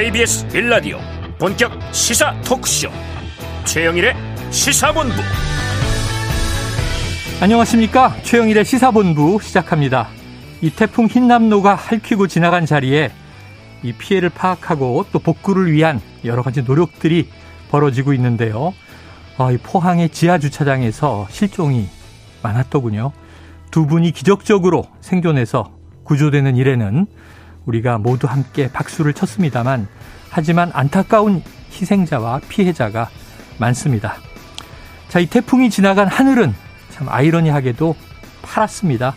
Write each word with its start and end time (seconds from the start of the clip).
KBS 0.00 0.48
빌라디오 0.48 0.98
본격 1.38 1.72
시사 1.92 2.34
토크쇼 2.40 2.88
최영일의 3.66 4.14
시사본부 4.50 5.14
안녕하십니까 7.42 8.16
최영일의 8.22 8.64
시사본부 8.64 9.40
시작합니다. 9.42 10.08
이 10.62 10.70
태풍 10.70 11.04
흰남노가 11.04 11.74
핥히고 11.74 12.28
지나간 12.28 12.64
자리에 12.64 13.10
이 13.82 13.92
피해를 13.92 14.30
파악하고 14.30 15.04
또 15.12 15.18
복구를 15.18 15.70
위한 15.70 16.00
여러 16.24 16.42
가지 16.42 16.62
노력들이 16.62 17.28
벌어지고 17.70 18.14
있는데요. 18.14 18.72
아, 19.36 19.52
이 19.52 19.58
포항의 19.58 20.08
지하 20.08 20.38
주차장에서 20.38 21.26
실종이 21.28 21.90
많았더군요. 22.42 23.12
두 23.70 23.86
분이 23.86 24.12
기적적으로 24.12 24.84
생존해서 25.02 25.70
구조되는 26.04 26.56
일에는 26.56 27.06
우리가 27.66 27.98
모두 27.98 28.26
함께 28.26 28.70
박수를 28.72 29.12
쳤습니다만 29.12 29.88
하지만 30.30 30.70
안타까운 30.72 31.42
희생자와 31.72 32.40
피해자가 32.48 33.08
많습니다. 33.58 34.14
자, 35.08 35.18
이 35.18 35.26
태풍이 35.26 35.70
지나간 35.70 36.06
하늘은 36.06 36.54
참 36.90 37.08
아이러니하게도 37.08 37.94
파랗습니다. 38.42 39.14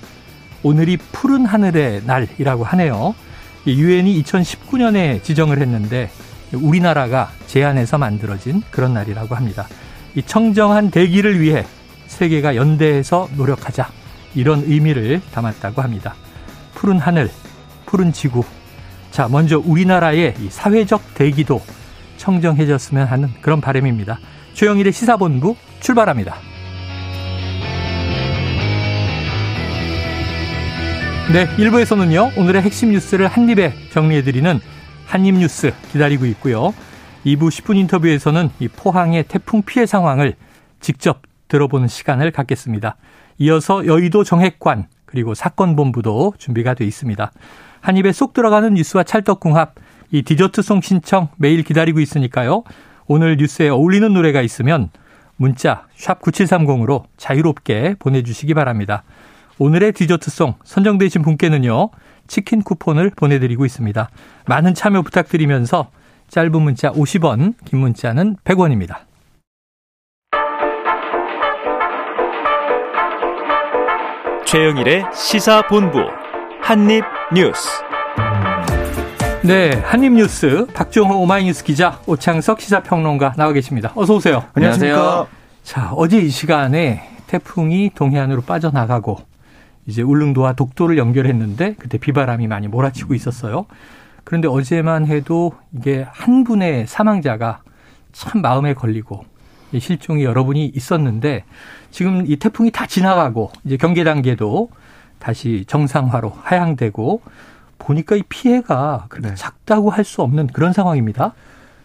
오늘이 0.63 0.97
푸른 0.97 1.45
하늘의 1.45 2.03
날이라고 2.05 2.63
하네요. 2.63 3.15
유엔이 3.67 4.21
2019년에 4.23 5.23
지정을 5.23 5.59
했는데 5.59 6.09
우리나라가 6.53 7.31
제안해서 7.47 7.97
만들어진 7.97 8.61
그런 8.71 8.93
날이라고 8.93 9.35
합니다. 9.35 9.67
이 10.15 10.21
청정한 10.21 10.91
대기를 10.91 11.39
위해 11.39 11.65
세계가 12.07 12.55
연대해서 12.55 13.29
노력하자 13.35 13.89
이런 14.35 14.63
의미를 14.65 15.21
담았다고 15.33 15.81
합니다. 15.81 16.15
푸른 16.73 16.99
하늘, 16.99 17.29
푸른 17.93 18.11
지구. 18.11 18.43
자, 19.11 19.27
먼저 19.27 19.59
우리나라의 19.59 20.33
이 20.39 20.49
사회적 20.49 21.13
대기도 21.13 21.61
청정해졌으면 22.17 23.05
하는 23.05 23.29
그런 23.39 23.61
바람입니다. 23.61 24.17
최영일의 24.55 24.91
시사본부 24.91 25.55
출발합니다. 25.79 26.33
네, 31.31 31.45
1부에서는요, 31.55 32.35
오늘의 32.35 32.63
핵심 32.63 32.93
뉴스를 32.93 33.27
한입에 33.27 33.73
정리해드리는 33.91 34.59
한입뉴스 35.05 35.71
기다리고 35.91 36.25
있고요. 36.25 36.73
2부 37.27 37.49
10분 37.49 37.77
인터뷰에서는 37.77 38.49
이 38.59 38.69
포항의 38.69 39.25
태풍 39.27 39.61
피해 39.61 39.85
상황을 39.85 40.33
직접 40.79 41.21
들어보는 41.47 41.87
시간을 41.87 42.31
갖겠습니다. 42.31 42.95
이어서 43.37 43.85
여의도 43.85 44.23
정핵관 44.23 44.87
그리고 45.05 45.35
사건본부도 45.35 46.33
준비가 46.39 46.73
돼 46.73 46.85
있습니다. 46.85 47.31
한 47.83 47.97
입에 47.97 48.13
쏙 48.13 48.31
들어가는 48.31 48.75
뉴스와 48.75 49.03
찰떡궁합 49.03 49.75
이 50.11 50.21
디저트송 50.21 50.79
신청 50.79 51.27
매일 51.35 51.63
기다리고 51.63 51.99
있으니까요. 51.99 52.63
오늘 53.07 53.35
뉴스에 53.35 53.67
어울리는 53.67 54.11
노래가 54.13 54.41
있으면 54.41 54.89
문자 55.35 55.85
샵 55.93 56.21
9730으로 56.21 57.03
자유롭게 57.17 57.95
보내주시기 57.99 58.53
바랍니다. 58.53 59.03
오늘의 59.59 59.91
디저트송 59.91 60.55
선정되신 60.63 61.23
분께는요. 61.23 61.89
치킨 62.27 62.61
쿠폰을 62.61 63.11
보내드리고 63.17 63.65
있습니다. 63.65 64.09
많은 64.47 64.73
참여 64.73 65.01
부탁드리면서 65.01 65.91
짧은 66.29 66.61
문자 66.61 66.89
50원, 66.89 67.55
긴 67.65 67.79
문자는 67.79 68.37
100원입니다. 68.45 68.99
최영일의 74.45 75.03
시사본부 75.13 76.22
한입 76.63 77.03
뉴스. 77.33 77.67
네, 79.43 79.71
한입 79.83 80.13
뉴스 80.13 80.65
박종호 80.73 81.21
오마이뉴스 81.21 81.65
기자 81.65 81.99
오창석 82.07 82.61
시사평론가 82.61 83.33
나와 83.35 83.51
계십니다. 83.51 83.91
어서 83.95 84.15
오세요. 84.15 84.45
안녕하세요. 84.53 85.27
자, 85.63 85.91
어제 85.93 86.19
이 86.19 86.29
시간에 86.29 87.03
태풍이 87.27 87.91
동해안으로 87.93 88.43
빠져나가고 88.43 89.17
이제 89.87 90.01
울릉도와 90.03 90.53
독도를 90.53 90.97
연결했는데 90.97 91.75
그때 91.77 91.97
비바람이 91.97 92.47
많이 92.47 92.69
몰아치고 92.69 93.13
있었어요. 93.13 93.65
그런데 94.23 94.47
어제만 94.47 95.05
해도 95.07 95.51
이게 95.77 96.07
한 96.09 96.45
분의 96.45 96.87
사망자가 96.87 97.59
참 98.13 98.41
마음에 98.41 98.73
걸리고 98.73 99.25
실종이 99.77 100.23
여러 100.23 100.45
분이 100.45 100.71
있었는데 100.73 101.43
지금 101.91 102.23
이 102.25 102.37
태풍이 102.37 102.71
다 102.71 102.85
지나가고 102.85 103.51
이제 103.65 103.75
경계 103.75 104.05
단계도 104.05 104.69
다시 105.23 105.63
정상화로 105.67 106.33
하향되고 106.43 107.21
보니까 107.79 108.17
이 108.17 108.23
피해가 108.27 109.05
그렇게 109.07 109.29
네. 109.29 109.35
작다고 109.35 109.89
할 109.89 110.03
수 110.03 110.21
없는 110.21 110.47
그런 110.47 110.73
상황입니다. 110.73 111.33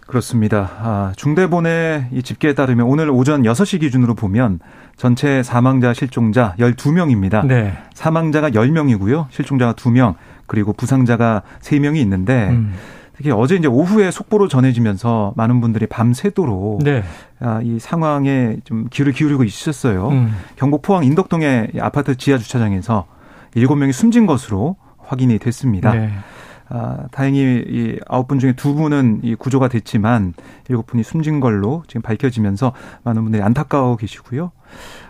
그렇습니다. 0.01 0.71
아, 0.81 1.13
중대본의 1.17 2.09
이 2.13 2.23
집계에 2.23 2.55
따르면 2.55 2.87
오늘 2.87 3.11
오전 3.11 3.43
6시 3.43 3.81
기준으로 3.81 4.15
보면 4.15 4.59
전체 4.97 5.43
사망자, 5.45 5.95
실종자 5.95 6.57
12명입니다. 6.59 7.47
네. 7.47 7.75
사망자가 7.95 8.51
10명이고요. 8.51 9.27
실종자가 9.31 9.75
2명, 9.75 10.15
그리고 10.47 10.73
부상자가 10.73 11.43
3명이 11.61 11.99
있는데 11.99 12.49
음. 12.49 12.75
특히 13.17 13.31
어제 13.31 13.55
이제 13.57 13.69
오후에 13.69 14.11
속보로 14.11 14.49
전해지면서 14.49 15.35
많은 15.37 15.61
분들이 15.61 15.87
밤새도록 15.87 16.83
네. 16.83 17.05
아, 17.39 17.61
이 17.63 17.79
상황에 17.79 18.57
좀 18.65 18.87
귀를 18.91 19.13
기울이고 19.13 19.45
있으셨어요. 19.45 20.09
음. 20.09 20.35
경북 20.57 20.83
포항 20.83 21.05
인덕동의 21.05 21.73
아파트 21.81 22.17
지하 22.17 22.39
주차장에서 22.39 23.07
7명이 23.55 23.93
숨진 23.93 24.27
것으로 24.27 24.77
확인이 24.99 25.39
됐습니다. 25.39 25.93
네. 25.93 26.11
아, 26.71 27.07
다행히 27.13 27.65
이 27.67 27.99
아홉 28.09 28.29
분 28.29 28.39
중에 28.39 28.53
두 28.53 28.75
분은 28.75 29.21
이 29.23 29.35
구조가 29.35 29.69
됐지만 29.69 30.35
일곱 30.69 30.87
분이 30.87 31.03
숨진 31.03 31.41
걸로 31.41 31.83
지금 31.87 32.03
밝혀지면서 32.03 32.73
많은 33.05 33.23
분들이 33.23 33.43
안타까워 33.43 33.97
계시고요. 33.97 34.53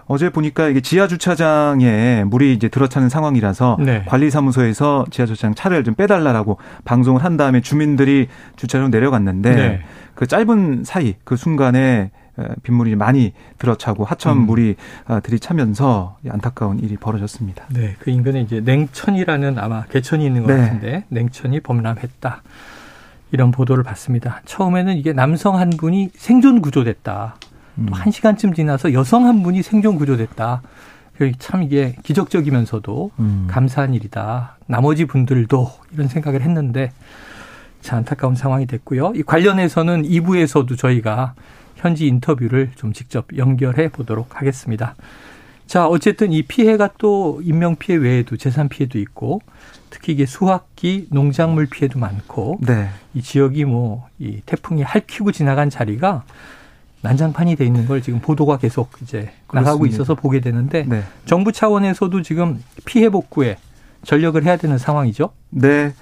어제 0.06 0.31
보니까 0.31 0.69
이게 0.69 0.81
지하 0.81 1.09
주차장에 1.09 2.25
물이 2.25 2.53
이제 2.54 2.69
들어차는 2.69 3.09
상황이라서 3.09 3.78
네. 3.81 4.04
관리사무소에서 4.06 5.06
지하 5.10 5.26
주차장 5.26 5.55
차를 5.55 5.82
좀 5.82 5.94
빼달라라고 5.94 6.59
방송을 6.84 7.25
한 7.25 7.37
다음에 7.37 7.60
주민들이 7.60 8.28
주차장으로 8.56 8.91
내려갔는데 8.91 9.55
네. 9.55 9.81
그 10.15 10.26
짧은 10.26 10.84
사이 10.84 11.16
그 11.25 11.37
순간에 11.37 12.12
빗물이 12.62 12.97
많이 12.97 13.32
들어차고 13.59 14.04
하천 14.04 14.37
음. 14.37 14.47
물이 14.47 14.76
음. 15.10 15.21
들이차면서 15.22 16.16
안타까운 16.28 16.78
일이 16.81 16.97
벌어졌습니다. 16.97 17.65
네, 17.71 17.97
그 17.99 18.10
인근에 18.10 18.41
이제 18.41 18.60
냉천이라는 18.60 19.59
아마 19.59 19.84
개천이 19.84 20.25
있는 20.25 20.44
것 20.44 20.54
네. 20.54 20.60
같은데 20.60 21.04
냉천이 21.09 21.60
범람했다. 21.60 22.43
이런 23.31 23.50
보도를 23.50 23.84
봤습니다. 23.84 24.41
처음에는 24.47 24.97
이게 24.97 25.12
남성 25.12 25.56
한 25.56 25.71
분이 25.71 26.10
생존 26.15 26.62
구조됐다. 26.62 27.37
음. 27.78 27.88
한 27.93 28.10
시간쯤 28.10 28.55
지나서 28.55 28.93
여성 28.93 29.26
한 29.26 29.43
분이 29.43 29.62
생존 29.62 29.97
구조됐다. 29.97 30.62
참 31.38 31.62
이게 31.62 31.97
기적적이면서도 32.05 33.10
음. 33.19 33.47
감사한 33.50 33.93
일이다. 33.94 34.56
나머지 34.66 35.05
분들도 35.05 35.70
이런 35.93 36.09
생각을 36.09 36.43
했는데 36.43 36.93
참 37.81 37.99
안타까운 37.99 38.34
상황이 38.34 38.66
됐고요. 38.66 39.12
이 39.15 39.22
관련해서는 39.22 40.03
2부에서도 40.05 40.78
저희가 40.78 41.34
현지 41.78 42.06
인터뷰를 42.06 42.71
좀 42.77 42.93
직접 42.93 43.27
연결해 43.37 43.89
보도록 43.89 44.37
하겠습니다. 44.41 44.94
자, 45.66 45.87
어쨌든 45.87 46.33
이 46.33 46.43
피해가 46.43 46.91
또 46.99 47.41
인명 47.44 47.77
피해 47.77 47.97
외에도 47.99 48.37
재산 48.37 48.69
피해도 48.69 48.99
있고 48.99 49.41
특히 49.91 50.12
이게 50.12 50.27
수확기, 50.27 51.06
농작물 51.11 51.67
피해도 51.67 51.99
많고 51.99 52.59
네. 52.62 52.91
이 53.15 53.22
지역이 53.22 53.65
뭐 53.65 54.09
이 54.19 54.43
태풍이 54.47 54.83
핥히고 54.83 55.31
지나간 55.33 55.71
자리가 55.71 56.25
난장판이 57.03 57.55
돼 57.55 57.65
있는 57.65 57.87
걸 57.87 58.03
지금 58.03 58.21
보도가 58.21 58.59
계속 58.59 58.91
이제 59.03 59.31
그렇습니다. 59.47 59.61
나가고 59.61 59.87
있어서 59.87 60.14
보게 60.17 60.41
되는데 60.41 60.85
네. 60.88 61.05
정부 61.25 61.53
차원에서도 61.53 62.23
지금 62.23 62.62
피해 62.85 63.08
복구에 63.08 63.56
전력을 64.05 64.43
해야 64.44 64.56
되는 64.56 64.76
상황이죠. 64.79 65.31
네. 65.50 65.93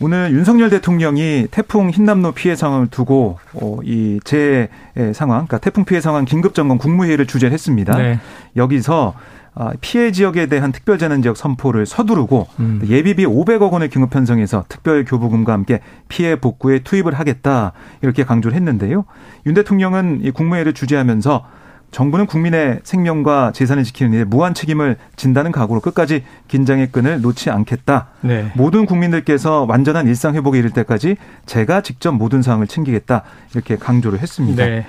오늘 0.00 0.32
윤석열 0.32 0.70
대통령이 0.70 1.48
태풍 1.50 1.90
흰남노 1.90 2.32
피해 2.32 2.56
상황을 2.56 2.88
두고 2.88 3.38
어, 3.54 3.78
이재 3.84 4.68
상황, 5.12 5.46
그러니까 5.46 5.58
태풍 5.58 5.84
피해 5.84 6.00
상황 6.00 6.24
긴급 6.24 6.54
점검 6.54 6.78
국무회의를 6.78 7.26
주재했습니다. 7.26 7.96
네. 7.96 8.20
여기서 8.56 9.14
아, 9.56 9.72
피해 9.80 10.10
지역에 10.10 10.46
대한 10.46 10.72
특별재난 10.72 11.22
지역 11.22 11.36
선포를 11.36 11.86
서두르고 11.86 12.48
음. 12.58 12.82
예비비 12.86 13.24
500억 13.24 13.70
원을 13.70 13.88
긴급 13.88 14.10
편성해서 14.10 14.64
특별 14.68 15.04
교부금과 15.04 15.52
함께 15.52 15.80
피해 16.08 16.34
복구에 16.34 16.80
투입을 16.80 17.14
하겠다 17.14 17.72
이렇게 18.02 18.24
강조를 18.24 18.56
했는데요. 18.56 19.04
윤 19.46 19.54
대통령은 19.54 20.20
이 20.22 20.32
국무회의를 20.32 20.72
주재하면서 20.72 21.46
정부는 21.90 22.26
국민의 22.26 22.80
생명과 22.82 23.52
재산을 23.52 23.84
지키는 23.84 24.12
일에 24.12 24.24
무한 24.24 24.52
책임을 24.52 24.96
진다는 25.16 25.52
각오로 25.52 25.80
끝까지 25.80 26.24
긴장의 26.48 26.90
끈을 26.90 27.20
놓지 27.20 27.50
않겠다. 27.50 28.08
네. 28.22 28.50
모든 28.54 28.84
국민들께서 28.84 29.64
완전한 29.68 30.08
일상 30.08 30.34
회복에 30.34 30.58
이를 30.58 30.70
때까지 30.70 31.16
제가 31.46 31.82
직접 31.82 32.12
모든 32.12 32.42
사항을 32.42 32.66
챙기겠다. 32.66 33.22
이렇게 33.52 33.76
강조를 33.76 34.18
했습니다. 34.18 34.64
네. 34.66 34.84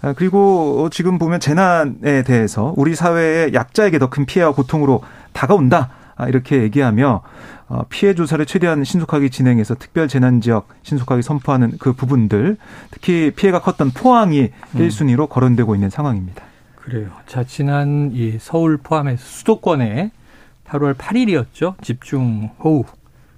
아, 0.00 0.14
그리고 0.16 0.88
지금 0.90 1.18
보면 1.18 1.38
재난에 1.40 2.22
대해서 2.22 2.72
우리 2.76 2.94
사회의 2.94 3.52
약자에게 3.52 3.98
더 3.98 4.08
큰 4.08 4.24
피해와 4.24 4.52
고통으로 4.52 5.02
다가온다. 5.32 5.90
아, 6.16 6.28
이렇게 6.28 6.62
얘기하며 6.62 7.20
어, 7.20 7.20
피해 7.90 8.14
조사를 8.14 8.44
최대한 8.46 8.82
신속하게 8.84 9.28
진행해서 9.28 9.74
특별 9.74 10.08
재난 10.08 10.40
지역 10.40 10.68
신속하게 10.82 11.22
선포하는 11.22 11.72
그 11.78 11.92
부분들 11.92 12.56
특히 12.90 13.30
피해가 13.34 13.60
컸던 13.60 13.90
포항이 13.90 14.40
음. 14.40 14.78
1순위로 14.78 15.28
거론되고 15.28 15.74
있는 15.74 15.90
상황입니다. 15.90 16.42
그래요. 16.76 17.10
자, 17.26 17.44
지난 17.44 18.10
이 18.14 18.38
서울 18.40 18.78
포함해서 18.78 19.22
수도권에 19.22 20.10
8월 20.66 20.94
8일이었죠. 20.94 21.74
집중 21.82 22.50
호우, 22.62 22.84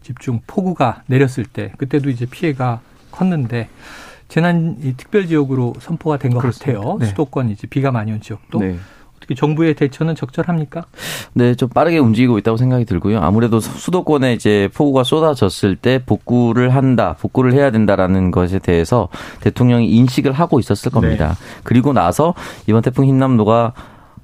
집중 0.02 0.40
폭우가 0.46 1.02
내렸을 1.06 1.44
때 1.44 1.72
그때도 1.76 2.10
이제 2.10 2.26
피해가 2.26 2.80
컸는데 3.10 3.68
재난 4.28 4.76
이 4.80 4.94
특별 4.96 5.26
지역으로 5.26 5.74
선포가 5.80 6.16
된 6.18 6.32
것 6.32 6.38
같아요. 6.38 6.98
네. 7.00 7.06
수도권 7.06 7.50
이제 7.50 7.66
비가 7.66 7.90
많이 7.90 8.12
온 8.12 8.20
지역도. 8.20 8.60
네. 8.60 8.76
어떻게 9.20 9.34
정부의 9.34 9.74
대처는 9.74 10.14
적절합니까? 10.14 10.84
네, 11.34 11.54
좀 11.54 11.68
빠르게 11.68 11.98
움직이고 11.98 12.38
있다고 12.38 12.56
생각이 12.56 12.86
들고요. 12.86 13.20
아무래도 13.20 13.60
수도권에 13.60 14.32
이제 14.32 14.70
폭우가 14.74 15.04
쏟아졌을 15.04 15.76
때 15.76 16.02
복구를 16.04 16.74
한다, 16.74 17.16
복구를 17.20 17.52
해야 17.52 17.70
된다라는 17.70 18.30
것에 18.30 18.58
대해서 18.58 19.08
대통령이 19.40 19.90
인식을 19.90 20.32
하고 20.32 20.58
있었을 20.58 20.90
겁니다. 20.90 21.28
네. 21.28 21.60
그리고 21.64 21.92
나서 21.92 22.34
이번 22.66 22.80
태풍 22.80 23.04
흰남노가 23.04 23.74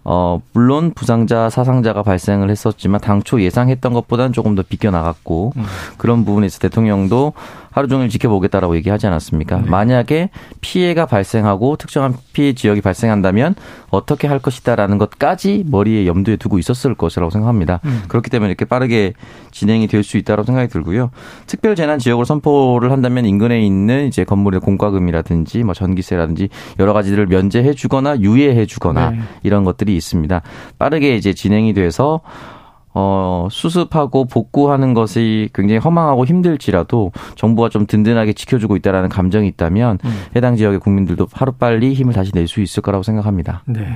어, 0.08 0.40
물론 0.52 0.92
부상자, 0.94 1.50
사상자가 1.50 2.04
발생을 2.04 2.48
했었지만 2.48 3.00
당초 3.00 3.42
예상했던 3.42 3.92
것보다는 3.92 4.32
조금 4.32 4.54
더 4.54 4.62
비껴나갔고 4.62 5.52
음. 5.56 5.64
그런 5.98 6.24
부분에서 6.24 6.60
대통령도 6.60 7.32
하루 7.76 7.88
종일 7.88 8.08
지켜보겠다라고 8.08 8.74
얘기하지 8.76 9.06
않았습니까? 9.06 9.58
네. 9.60 9.68
만약에 9.68 10.30
피해가 10.62 11.04
발생하고 11.04 11.76
특정한 11.76 12.14
피해 12.32 12.54
지역이 12.54 12.80
발생한다면 12.80 13.54
어떻게 13.90 14.26
할 14.28 14.38
것이다라는 14.38 14.96
것까지 14.96 15.62
머리에 15.66 16.06
염두에 16.06 16.36
두고 16.36 16.58
있었을 16.58 16.94
것이라고 16.94 17.28
생각합니다. 17.28 17.80
음. 17.84 18.04
그렇기 18.08 18.30
때문에 18.30 18.48
이렇게 18.48 18.64
빠르게 18.64 19.12
진행이 19.50 19.88
될 19.88 20.06
수 20.06 20.16
있다고 20.16 20.44
생각이 20.44 20.68
들고요. 20.68 21.10
특별 21.46 21.74
재난 21.74 21.98
지역으로 21.98 22.24
선포를 22.24 22.92
한다면 22.92 23.26
인근에 23.26 23.60
있는 23.60 24.06
이제 24.06 24.24
건물의 24.24 24.60
공과금이라든지 24.60 25.64
뭐 25.64 25.74
전기세라든지 25.74 26.48
여러 26.78 26.92
가지들을 26.94 27.26
면제해 27.26 27.74
주거나 27.74 28.20
유예해 28.20 28.64
주거나 28.64 29.10
네. 29.10 29.18
이런 29.42 29.64
것들이 29.64 29.96
있습니다. 29.96 30.40
빠르게 30.78 31.16
이제 31.16 31.34
진행이 31.34 31.74
돼서 31.74 32.20
어, 32.98 33.46
수습하고 33.50 34.24
복구하는 34.24 34.94
것이 34.94 35.50
굉장히 35.52 35.78
허망하고 35.80 36.24
힘들지라도 36.24 37.12
정부가 37.34 37.68
좀 37.68 37.86
든든하게 37.86 38.32
지켜주고 38.32 38.74
있다라는 38.76 39.10
감정이 39.10 39.46
있다면 39.48 39.98
음. 40.02 40.10
해당 40.34 40.56
지역의 40.56 40.80
국민들도 40.80 41.28
하루빨리 41.30 41.92
힘을 41.92 42.14
다시 42.14 42.32
낼 42.32 42.46
수 42.46 42.62
있을 42.62 42.80
거라고 42.80 43.02
생각합니다. 43.02 43.62
네. 43.66 43.86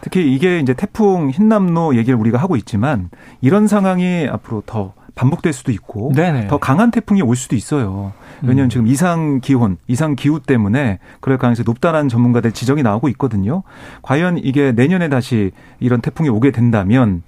특히 0.00 0.34
이게 0.34 0.58
이제 0.58 0.72
태풍 0.72 1.30
흰남노 1.30 1.94
얘기를 1.96 2.18
우리가 2.18 2.38
하고 2.38 2.56
있지만 2.56 3.10
이런 3.42 3.66
상황이 3.68 4.26
앞으로 4.28 4.62
더 4.66 4.94
반복될 5.16 5.52
수도 5.52 5.72
있고 5.72 6.12
네네. 6.14 6.46
더 6.46 6.58
강한 6.58 6.90
태풍이 6.90 7.22
올 7.22 7.34
수도 7.36 7.56
있어요. 7.56 8.12
왜냐하면 8.42 8.66
음. 8.66 8.68
지금 8.68 8.86
이상 8.86 9.40
기온, 9.40 9.78
이상 9.88 10.14
기후 10.14 10.40
때문에 10.40 10.98
그럴 11.20 11.38
가능성이 11.38 11.64
높다라는 11.64 12.08
전문가들 12.08 12.52
지적이 12.52 12.82
나오고 12.82 13.08
있거든요. 13.10 13.62
과연 14.02 14.38
이게 14.38 14.72
내년에 14.72 15.08
다시 15.08 15.52
이런 15.80 16.02
태풍이 16.02 16.28
오게 16.28 16.50
된다면 16.50 17.22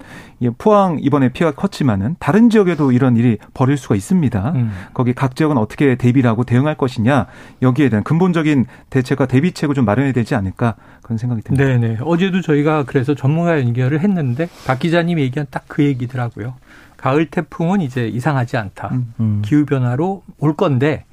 포항 0.59 0.99
이번에 1.01 1.29
피해가 1.29 1.55
컸지만은 1.55 2.15
다른 2.19 2.49
지역에도 2.51 2.91
이런 2.91 3.17
일이 3.17 3.37
벌일 3.55 3.75
수가 3.75 3.95
있습니다. 3.95 4.51
음. 4.55 4.71
거기 4.93 5.13
각 5.13 5.35
지역은 5.35 5.57
어떻게 5.57 5.95
대비를 5.95 6.29
하고 6.29 6.43
대응할 6.43 6.75
것이냐 6.75 7.25
여기에 7.63 7.89
대한 7.89 8.03
근본적인 8.03 8.67
대책과 8.91 9.25
대비책을 9.25 9.73
좀 9.73 9.85
마련해야 9.85 10.13
되지 10.13 10.35
않을까 10.35 10.75
그런 11.01 11.17
생각이 11.17 11.41
듭니다. 11.41 11.65
네네. 11.65 11.97
어제도 12.01 12.41
저희가 12.41 12.83
그래서 12.83 13.15
전문가 13.15 13.59
연결을 13.59 14.01
했는데 14.01 14.47
박 14.67 14.79
기자님이 14.79 15.23
얘기한 15.23 15.47
딱 15.49 15.59
그 15.69 15.85
얘기더라고요. 15.85 16.55
가을 16.99 17.27
태풍은 17.27 17.79
이제 17.79 18.09
이상하지 18.09 18.57
않다. 18.57 18.89
음. 18.89 19.13
음. 19.21 19.41
기후 19.43 19.65
변화로 19.65 20.23
올 20.37 20.55
건데 20.55 21.05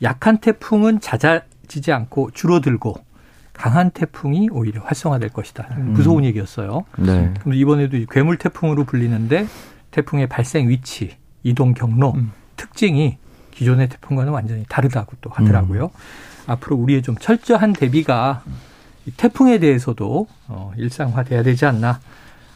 약한 0.00 0.38
태풍은 0.38 1.00
잦아지지 1.00 1.90
않고 1.92 2.30
줄어들고 2.30 2.94
강한 3.52 3.90
태풍이 3.90 4.48
오히려 4.52 4.80
활성화될 4.82 5.30
것이다. 5.30 5.66
음. 5.78 5.94
무서운 5.94 6.24
얘기였어요. 6.24 6.84
네. 6.96 7.34
그럼 7.40 7.54
이번에도 7.54 7.98
괴물 8.08 8.38
태풍으로 8.38 8.84
불리는데 8.84 9.46
태풍의 9.90 10.28
발생 10.28 10.68
위치, 10.68 11.16
이동 11.42 11.74
경로, 11.74 12.12
음. 12.12 12.30
특징이 12.56 13.18
기존의 13.50 13.88
태풍과는 13.88 14.32
완전히 14.32 14.64
다르다고 14.68 15.16
또 15.20 15.30
하더라고요. 15.30 15.86
음. 15.86 15.90
앞으로 16.46 16.76
우리의 16.76 17.02
좀 17.02 17.16
철저한 17.16 17.72
대비가 17.72 18.44
태풍에 19.16 19.58
대해서도 19.58 20.28
어, 20.46 20.72
일상화돼야 20.76 21.42
되지 21.42 21.66
않나 21.66 21.98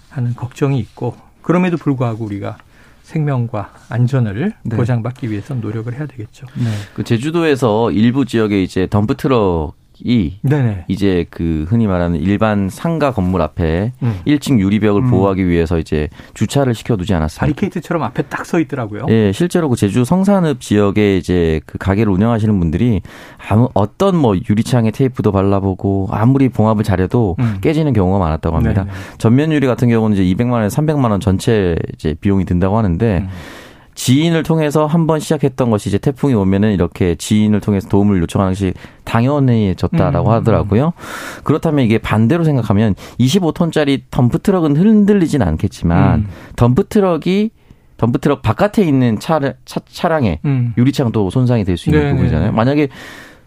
하는 0.08 0.34
걱정이 0.34 0.78
있고 0.78 1.16
그럼에도 1.42 1.76
불구하고 1.76 2.24
우리가 2.24 2.58
생명과 3.06 3.72
안전을 3.88 4.52
네. 4.64 4.76
보장받기 4.76 5.30
위해서 5.30 5.54
노력을 5.54 5.92
해야 5.94 6.06
되겠죠. 6.06 6.46
네. 6.56 6.64
그 6.92 7.04
제주도에서 7.04 7.92
일부 7.92 8.24
지역에 8.24 8.60
이제 8.62 8.88
덤프 8.90 9.16
트럭 9.16 9.74
이 10.04 10.34
네네. 10.42 10.84
이제 10.88 11.26
그 11.30 11.64
흔히 11.68 11.86
말하는 11.86 12.20
일반 12.20 12.68
상가 12.68 13.12
건물 13.12 13.42
앞에 13.42 13.92
음. 14.02 14.14
1층 14.26 14.58
유리벽을 14.58 15.02
음. 15.02 15.10
보호하기 15.10 15.46
위해서 15.48 15.78
이제 15.78 16.08
주차를 16.34 16.74
시켜두지 16.74 17.14
않았습니까? 17.14 17.40
바리케이트처럼 17.46 18.02
앞에 18.02 18.22
딱 18.24 18.46
서 18.46 18.60
있더라고요. 18.60 19.06
예, 19.08 19.32
실제로 19.32 19.68
그 19.68 19.74
제주 19.74 20.04
성산읍 20.04 20.60
지역에 20.60 21.16
이제 21.16 21.60
그 21.66 21.78
가게를 21.78 22.12
운영하시는 22.12 22.56
분들이 22.60 23.00
아무 23.48 23.68
어떤 23.74 24.16
뭐 24.16 24.36
유리창에 24.36 24.92
테이프도 24.92 25.32
발라보고 25.32 26.08
아무리 26.12 26.48
봉합을 26.48 26.84
잘해도 26.84 27.34
음. 27.40 27.58
깨지는 27.60 27.92
경우가 27.92 28.18
많았다고 28.20 28.56
합니다. 28.56 28.84
네네. 28.84 28.96
전면 29.18 29.50
유리 29.52 29.66
같은 29.66 29.88
경우는 29.88 30.16
이제 30.16 30.22
200만 30.36 30.52
원에 30.52 30.68
300만 30.68 31.10
원 31.10 31.18
전체 31.18 31.76
이제 31.94 32.14
비용이 32.20 32.44
든다고 32.44 32.78
하는데. 32.78 33.18
음. 33.18 33.28
지인을 33.96 34.42
통해서 34.44 34.86
한 34.86 35.06
번 35.06 35.18
시작했던 35.20 35.70
것이 35.70 35.88
이제 35.88 35.98
태풍이 35.98 36.34
오면은 36.34 36.72
이렇게 36.72 37.14
지인을 37.16 37.60
통해서 37.60 37.88
도움을 37.88 38.20
요청하는 38.22 38.52
것이 38.52 38.72
당연해졌다라고 39.04 40.28
음. 40.28 40.32
하더라고요. 40.32 40.92
그렇다면 41.44 41.84
이게 41.84 41.98
반대로 41.98 42.44
생각하면 42.44 42.94
25톤짜리 43.20 44.02
덤프 44.10 44.40
트럭은 44.40 44.76
흔들리진 44.76 45.42
않겠지만 45.42 46.20
음. 46.20 46.28
덤프 46.56 46.88
트럭이 46.88 47.50
덤프 47.96 48.18
트럭 48.18 48.42
바깥에 48.42 48.84
있는 48.84 49.18
차, 49.18 49.40
차 49.64 49.80
차량의 49.88 50.40
음. 50.44 50.74
유리창도 50.76 51.30
손상이 51.30 51.64
될 51.64 51.76
수 51.76 51.88
있는 51.88 52.00
네네. 52.02 52.12
부분이잖아요. 52.12 52.52
만약에 52.52 52.88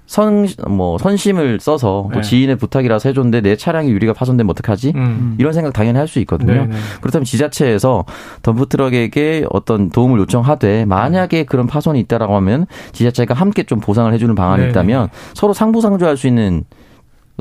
선, 0.10 0.48
뭐, 0.68 0.98
선심을 0.98 1.60
써서 1.60 2.10
또 2.12 2.22
네. 2.22 2.28
지인의 2.28 2.56
부탁이라서 2.56 3.10
해줬는데 3.10 3.42
내 3.42 3.56
차량의 3.56 3.92
유리가 3.92 4.14
파손되면 4.14 4.50
어떡하지? 4.50 4.94
음. 4.96 5.36
이런 5.38 5.54
생각 5.54 5.72
당연히 5.72 6.00
할 6.00 6.08
수 6.08 6.18
있거든요. 6.22 6.54
네네. 6.54 6.66
네. 6.66 6.76
그렇다면 7.00 7.26
지자체에서 7.26 8.06
덤프트럭에게 8.42 9.46
어떤 9.52 9.92
도움을 9.92 10.18
요청하되 10.22 10.86
만약에 10.86 11.44
그런 11.44 11.68
파손이 11.68 12.00
있다라고 12.00 12.36
하면 12.38 12.66
지자체가 12.92 13.36
함께 13.36 13.62
좀 13.62 13.80
보상을 13.80 14.12
해주는 14.12 14.34
방안이 14.34 14.62
네네. 14.62 14.72
있다면 14.72 15.10
서로 15.36 15.54
상부상조할 15.54 16.18
수 16.18 16.26
있는 16.26 16.64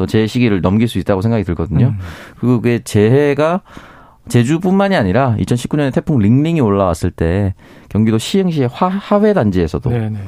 재해 0.07 0.27
시기를 0.27 0.61
넘길 0.61 0.89
수 0.89 0.99
있다고 0.99 1.23
생각이 1.23 1.45
들거든요. 1.45 1.87
음. 1.87 1.99
그게 2.39 2.81
재해가 2.85 3.63
제주뿐만이 4.29 4.95
아니라 4.95 5.35
2019년에 5.39 5.95
태풍 5.95 6.19
링링이 6.19 6.61
올라왔을 6.61 7.11
때 7.11 7.55
경기도 7.89 8.19
시흥시의 8.19 8.69
하회 8.71 9.33
단지에서도 9.33 9.89
네네. 9.89 10.19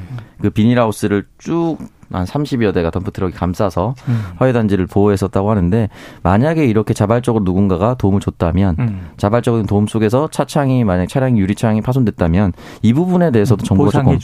그 0.41 0.49
비닐하우스를 0.49 1.27
쭉 1.37 1.77
한 2.11 2.25
30여 2.25 2.73
대가 2.73 2.89
덤프트럭이 2.91 3.33
감싸서 3.33 3.95
음. 4.07 4.21
화훼단지를 4.37 4.87
보호했었다고 4.87 5.49
하는데 5.49 5.89
만약에 6.23 6.65
이렇게 6.65 6.93
자발적으로 6.93 7.43
누군가가 7.43 7.95
도움을 7.95 8.19
줬다면 8.19 8.75
음. 8.79 9.09
자발적인 9.17 9.65
도움 9.65 9.87
속에서 9.87 10.27
차창이 10.29 10.83
만약 10.83 11.07
차량 11.07 11.37
유리창이 11.37 11.81
파손됐다면 11.81 12.53
이 12.81 12.93
부분에 12.93 13.31
대해서도 13.31 13.63
정부가 13.65 13.91
조금 13.91 14.17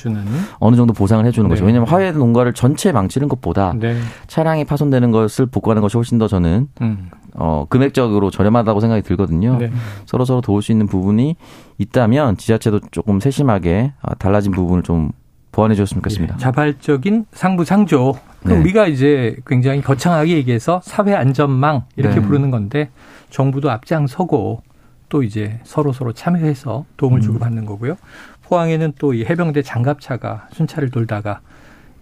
어느 0.60 0.76
정도 0.76 0.94
보상을 0.94 1.26
해주는 1.26 1.48
네. 1.48 1.54
거죠. 1.54 1.66
왜냐하면 1.66 1.90
화훼 1.90 2.12
농가를 2.12 2.54
전체 2.54 2.92
망치는 2.92 3.28
것보다 3.28 3.74
네. 3.78 3.98
차량이 4.28 4.66
파손되는 4.66 5.12
것을 5.12 5.46
복구하는 5.48 5.82
것이 5.82 5.98
훨씬 5.98 6.18
더 6.18 6.28
저는 6.28 6.68
음. 6.82 7.10
어, 7.34 7.66
금액적으로 7.70 8.32
저렴하다고 8.32 8.80
생각이 8.80 9.04
들거든요. 9.04 9.58
네. 9.60 9.72
서로 10.06 10.26
서로 10.26 10.42
도울 10.42 10.62
수 10.62 10.72
있는 10.72 10.88
부분이 10.88 11.36
있다면 11.78 12.38
지자체도 12.38 12.82
조금 12.92 13.20
세심하게 13.20 13.94
아, 14.02 14.16
달라진 14.16 14.52
부분을 14.52 14.84
좀 14.84 15.12
보완해 15.58 15.74
줬으면 15.74 16.04
좋겠습니다. 16.04 16.36
예, 16.36 16.38
자발적인 16.38 17.26
상부상조. 17.32 18.14
네. 18.46 18.56
우리가 18.56 18.86
이제 18.86 19.36
굉장히 19.48 19.82
거창하게 19.82 20.36
얘기해서 20.36 20.82
사회 20.84 21.16
안전망 21.16 21.86
이렇게 21.96 22.18
네. 22.18 22.22
부르는 22.22 22.52
건데 22.52 22.92
정부도 23.32 23.72
앞장서고 23.72 24.62
또 25.10 25.24
이제 25.24 25.60
서로 25.64 25.94
서로 25.94 26.14
참여해서 26.14 26.86
도움을 26.98 27.18
음. 27.18 27.22
주고 27.22 27.40
받는 27.40 27.66
거고요. 27.66 27.98
포항에는 28.44 28.94
또 29.00 29.14
이 29.16 29.26
해병대 29.26 29.64
장갑차가 29.64 30.48
순찰을 30.54 30.92
돌다가 30.92 31.42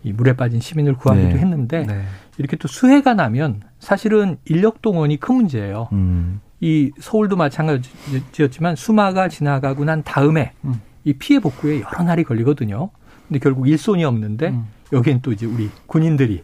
이 0.03 0.12
물에 0.12 0.33
빠진 0.33 0.59
시민을 0.59 0.95
구하기도 0.95 1.29
네. 1.29 1.35
했는데 1.38 1.85
네. 1.85 2.03
이렇게 2.38 2.57
또 2.57 2.67
수해가 2.67 3.13
나면 3.13 3.62
사실은 3.79 4.38
인력 4.43 4.81
동원이 4.81 5.17
큰 5.17 5.35
문제예요. 5.35 5.88
음. 5.93 6.41
이 6.59 6.91
서울도 7.00 7.38
마찬가지였지만 7.38 8.75
수마가 8.75 9.29
지나가고 9.29 9.85
난 9.85 10.03
다음에 10.03 10.51
음. 10.65 10.81
이 11.05 11.13
피해 11.13 11.39
복구에 11.39 11.81
여러 11.81 12.03
날이 12.03 12.25
걸리거든요. 12.25 12.89
근데 13.27 13.39
결국 13.39 13.67
일손이 13.67 14.03
없는데 14.03 14.50
음. 14.50 14.67
여기엔 14.94 15.22
또 15.22 15.32
이제 15.32 15.46
우리 15.46 15.70
군인들이 15.88 16.44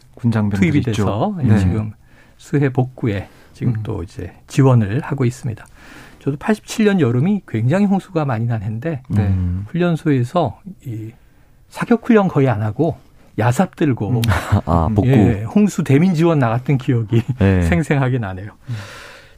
투입이 0.53 0.81
돼서 0.81 1.35
네. 1.43 1.57
지금 1.59 1.91
수해 2.37 2.69
복구에 2.69 3.27
지금 3.53 3.73
음. 3.73 3.83
또 3.83 4.03
이제 4.03 4.33
지원을 4.47 5.01
하고 5.01 5.25
있습니다. 5.25 5.65
저도 6.19 6.37
87년 6.37 6.99
여름이 6.99 7.41
굉장히 7.47 7.85
홍수가 7.85 8.25
많이 8.25 8.45
난 8.45 8.61
해인데 8.61 9.03
네. 9.07 9.35
훈련소에서 9.67 10.59
이 10.85 11.11
사격 11.69 12.07
훈련 12.07 12.27
거의 12.27 12.47
안 12.47 12.61
하고 12.61 12.97
야삽 13.37 13.75
들고 13.75 14.09
음. 14.09 14.21
아, 14.65 14.89
복구. 14.93 15.07
예, 15.07 15.43
홍수 15.43 15.83
대민 15.83 16.13
지원 16.13 16.39
나갔던 16.39 16.77
기억이 16.77 17.23
네. 17.39 17.61
생생하게 17.67 18.19
나네요. 18.19 18.51
음. 18.69 18.75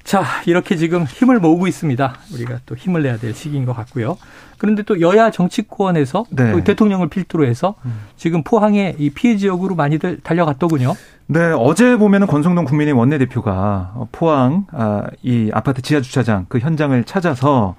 자, 0.04 0.24
이렇게 0.46 0.76
지금 0.76 1.06
힘을 1.06 1.40
모으고 1.40 1.68
있습니다. 1.68 2.16
우리가 2.34 2.60
또 2.66 2.76
힘을 2.76 3.04
내야 3.04 3.18
될 3.18 3.34
시기인 3.34 3.66
것 3.66 3.74
같고요. 3.74 4.18
그런데 4.64 4.82
또 4.84 5.02
여야 5.02 5.30
정치권에서 5.30 6.24
네. 6.30 6.64
대통령을 6.64 7.10
필두로 7.10 7.46
해서 7.46 7.76
음. 7.84 8.00
지금 8.16 8.44
포항에 8.46 8.96
이 8.98 9.10
피해 9.10 9.36
지역으로 9.36 9.76
많이들 9.76 10.22
달려갔더군요. 10.24 10.94
네, 11.28 11.52
어제 11.52 11.98
보면은 11.98 12.28
권성동 12.28 12.64
국민의 12.64 12.94
원내대표가 12.94 14.08
포항 14.14 14.66
아, 14.72 15.08
이 15.22 15.52
아파트 15.52 15.82
지하 15.82 16.00
주차장 16.00 16.46
그 16.48 16.60
현장을 16.60 17.04
찾아서 17.04 17.76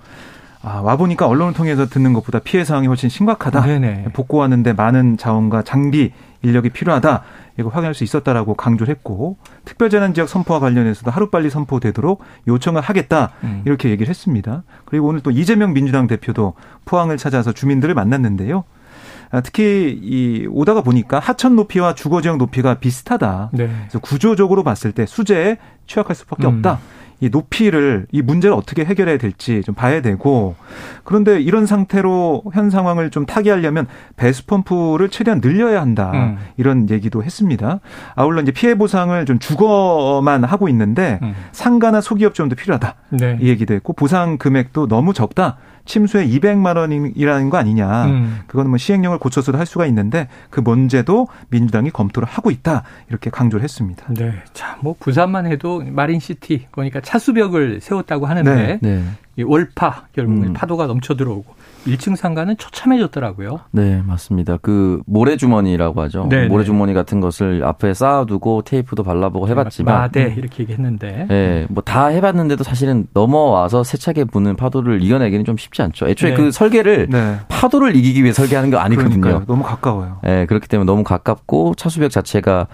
아, 0.64 0.80
와 0.80 0.96
보니까 0.96 1.26
언론을 1.26 1.52
통해서 1.52 1.86
듣는 1.86 2.14
것보다 2.14 2.38
피해 2.38 2.64
상황이 2.64 2.86
훨씬 2.86 3.10
심각하다. 3.10 3.60
네네. 3.62 4.04
복구하는데 4.14 4.72
많은 4.72 5.18
자원과 5.18 5.62
장비, 5.62 6.12
인력이 6.42 6.70
필요하다. 6.70 7.22
이거 7.58 7.68
확인할 7.68 7.94
수 7.94 8.02
있었다라고 8.02 8.54
강조를 8.54 8.92
했고 8.94 9.36
특별재난지역 9.64 10.28
선포와 10.28 10.60
관련해서도 10.60 11.10
하루빨리 11.10 11.50
선포되도록 11.50 12.22
요청을 12.48 12.80
하겠다 12.80 13.30
음. 13.44 13.62
이렇게 13.64 13.90
얘기를 13.90 14.08
했습니다. 14.08 14.64
그리고 14.86 15.08
오늘 15.08 15.20
또 15.20 15.30
이재명 15.30 15.72
민주당 15.72 16.06
대표도 16.06 16.54
포항을 16.84 17.16
찾아서 17.16 17.52
주민들을 17.52 17.94
만났는데요. 17.94 18.64
아, 19.30 19.40
특히 19.40 19.98
이 20.02 20.46
오다가 20.50 20.80
보니까 20.82 21.18
하천 21.18 21.56
높이와 21.56 21.94
주거 21.94 22.22
지역 22.22 22.36
높이가 22.38 22.74
비슷하다. 22.74 23.50
네. 23.52 23.68
그래서 23.68 23.98
구조적으로 23.98 24.62
봤을 24.62 24.92
때 24.92 25.06
수재에 25.06 25.58
취약할 25.86 26.16
수밖에 26.16 26.46
음. 26.46 26.56
없다. 26.56 26.78
이 27.20 27.28
높이를 27.28 28.06
이 28.12 28.22
문제를 28.22 28.54
어떻게 28.54 28.84
해결해야 28.84 29.18
될지 29.18 29.62
좀 29.62 29.74
봐야 29.74 30.02
되고 30.02 30.54
그런데 31.04 31.40
이런 31.40 31.66
상태로 31.66 32.44
현 32.52 32.70
상황을 32.70 33.10
좀 33.10 33.26
타개하려면 33.26 33.86
배수 34.16 34.46
펌프를 34.46 35.08
최대한 35.08 35.40
늘려야 35.40 35.80
한다 35.80 36.12
음. 36.14 36.38
이런 36.56 36.90
얘기도 36.90 37.22
했습니다. 37.22 37.80
아울러 38.14 38.42
이제 38.42 38.52
피해 38.52 38.76
보상을 38.76 39.24
좀 39.26 39.38
주거만 39.38 40.44
하고 40.44 40.68
있는데 40.68 41.18
음. 41.22 41.34
상가나 41.52 42.00
소기업 42.00 42.34
지원도 42.34 42.56
필요하다 42.56 42.94
네. 43.10 43.38
이 43.40 43.48
얘기도 43.48 43.74
했고 43.74 43.92
보상 43.92 44.38
금액도 44.38 44.88
너무 44.88 45.12
적다. 45.12 45.56
침수에 45.84 46.26
200만 46.26 46.76
원이라는 46.76 47.50
거 47.50 47.56
아니냐. 47.56 48.06
음. 48.06 48.40
그거는 48.46 48.70
뭐 48.70 48.78
시행령을 48.78 49.18
고쳐서도 49.18 49.58
할 49.58 49.66
수가 49.66 49.86
있는데 49.86 50.28
그 50.50 50.60
문제도 50.60 51.26
민주당이 51.50 51.90
검토를 51.90 52.28
하고 52.28 52.50
있다. 52.50 52.82
이렇게 53.08 53.30
강조를 53.30 53.62
했습니다. 53.62 54.06
네. 54.14 54.32
자, 54.52 54.78
뭐 54.80 54.94
부산만 54.98 55.46
해도 55.46 55.82
마린시티 55.84 56.66
그러니까 56.70 57.00
차수벽을 57.00 57.80
세웠다고 57.80 58.26
하는데 58.26 58.54
네. 58.54 58.78
네. 58.80 59.04
이 59.36 59.42
월파 59.42 60.04
결국은 60.14 60.48
음. 60.48 60.52
파도가 60.52 60.86
넘쳐 60.86 61.14
들어오고 61.14 61.54
1층 61.86 62.16
상가는 62.16 62.56
처참해졌더라고요. 62.56 63.60
네, 63.72 64.02
맞습니다. 64.06 64.56
그 64.62 65.02
모래주머니라고 65.06 66.00
하죠. 66.02 66.26
네네. 66.30 66.48
모래주머니 66.48 66.94
같은 66.94 67.20
것을 67.20 67.62
앞에 67.64 67.92
쌓아두고 67.92 68.62
테이프도 68.62 69.02
발라보고 69.02 69.48
해봤지만 69.48 69.94
마대 69.94 70.24
음. 70.26 70.34
이렇게 70.38 70.62
얘기했는데. 70.62 71.26
네, 71.28 71.66
뭐 71.68 71.84
다 71.84 72.06
해봤는데도 72.06 72.64
사실은 72.64 73.06
넘어와서 73.12 73.84
세차게 73.84 74.24
부는 74.24 74.56
파도를 74.56 75.02
이겨내기는 75.02 75.44
좀 75.44 75.56
쉽지 75.58 75.82
않죠. 75.82 76.08
애초에 76.08 76.30
네. 76.30 76.36
그 76.36 76.50
설계를 76.50 77.08
네. 77.10 77.36
파도를 77.48 77.94
이기기 77.94 78.22
위해 78.22 78.32
설계하는 78.32 78.70
게 78.70 78.76
아니거든요. 78.78 79.20
그러니까요. 79.20 79.44
너무 79.46 79.62
가까워요. 79.62 80.18
네, 80.24 80.46
그렇기 80.46 80.66
때문에 80.68 80.86
너무 80.86 81.04
가깝고 81.04 81.74
차수벽 81.74 82.10
자체가 82.10 82.66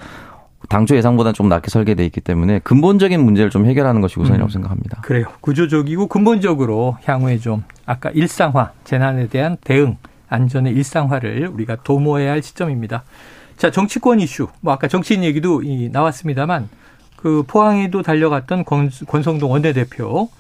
당초 0.71 0.95
예상보다는 0.97 1.35
좀 1.35 1.49
낮게 1.49 1.69
설계돼 1.69 2.05
있기 2.07 2.21
때문에 2.21 2.61
근본적인 2.61 3.21
문제를 3.23 3.51
좀 3.51 3.67
해결하는 3.67 4.01
것이 4.01 4.21
우선이라고 4.21 4.49
음, 4.49 4.51
생각합니다. 4.51 5.01
그래요. 5.03 5.27
구조적이고 5.41 6.07
근본적으로 6.07 6.97
향후에 7.05 7.39
좀 7.39 7.65
아까 7.87 8.11
일상화 8.11 8.71
재난에 8.85 9.27
대한 9.27 9.57
대응 9.65 9.97
안전의 10.29 10.73
일상화를 10.75 11.49
우리가 11.49 11.83
도모해야 11.83 12.31
할 12.31 12.43
시점입니다. 12.43 13.03
자 13.57 13.73
정치권 13.73 14.21
이슈 14.21 14.47
뭐 14.61 14.73
아까 14.73 14.87
정치인 14.87 15.25
얘기도 15.25 15.61
나왔습니다만 15.91 16.69
그 17.17 17.43
포항에도 17.49 18.03
달려갔던 18.03 18.65
권, 18.65 18.91
권성동 19.09 19.51
원내대표 19.51 20.31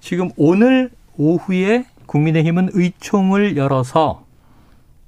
지금 0.00 0.28
오늘 0.36 0.90
오후에 1.16 1.86
국민의힘은 2.04 2.70
의총을 2.74 3.56
열어서 3.56 4.22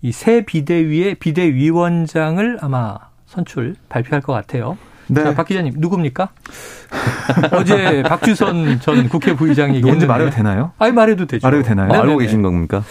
이 0.00 0.10
새 0.10 0.42
비대위의 0.46 1.16
비대위원장을 1.16 2.58
아마 2.62 3.07
선출 3.28 3.76
발표할 3.88 4.22
것 4.22 4.32
같아요. 4.32 4.76
네. 5.06 5.22
자, 5.22 5.34
박 5.34 5.46
기자님 5.46 5.74
누굽니까? 5.76 6.30
어제 7.52 8.02
박주선 8.02 8.80
전 8.80 9.08
국회 9.08 9.34
부의장이 9.36 9.80
누군지 9.80 10.06
말해도 10.06 10.30
되나요? 10.30 10.72
아니 10.78 10.92
말해도 10.92 11.26
되죠. 11.26 11.46
말해도 11.46 11.66
되나요? 11.66 11.88
네, 11.88 11.98
알고 11.98 12.18
계신 12.18 12.42
겁니까? 12.42 12.82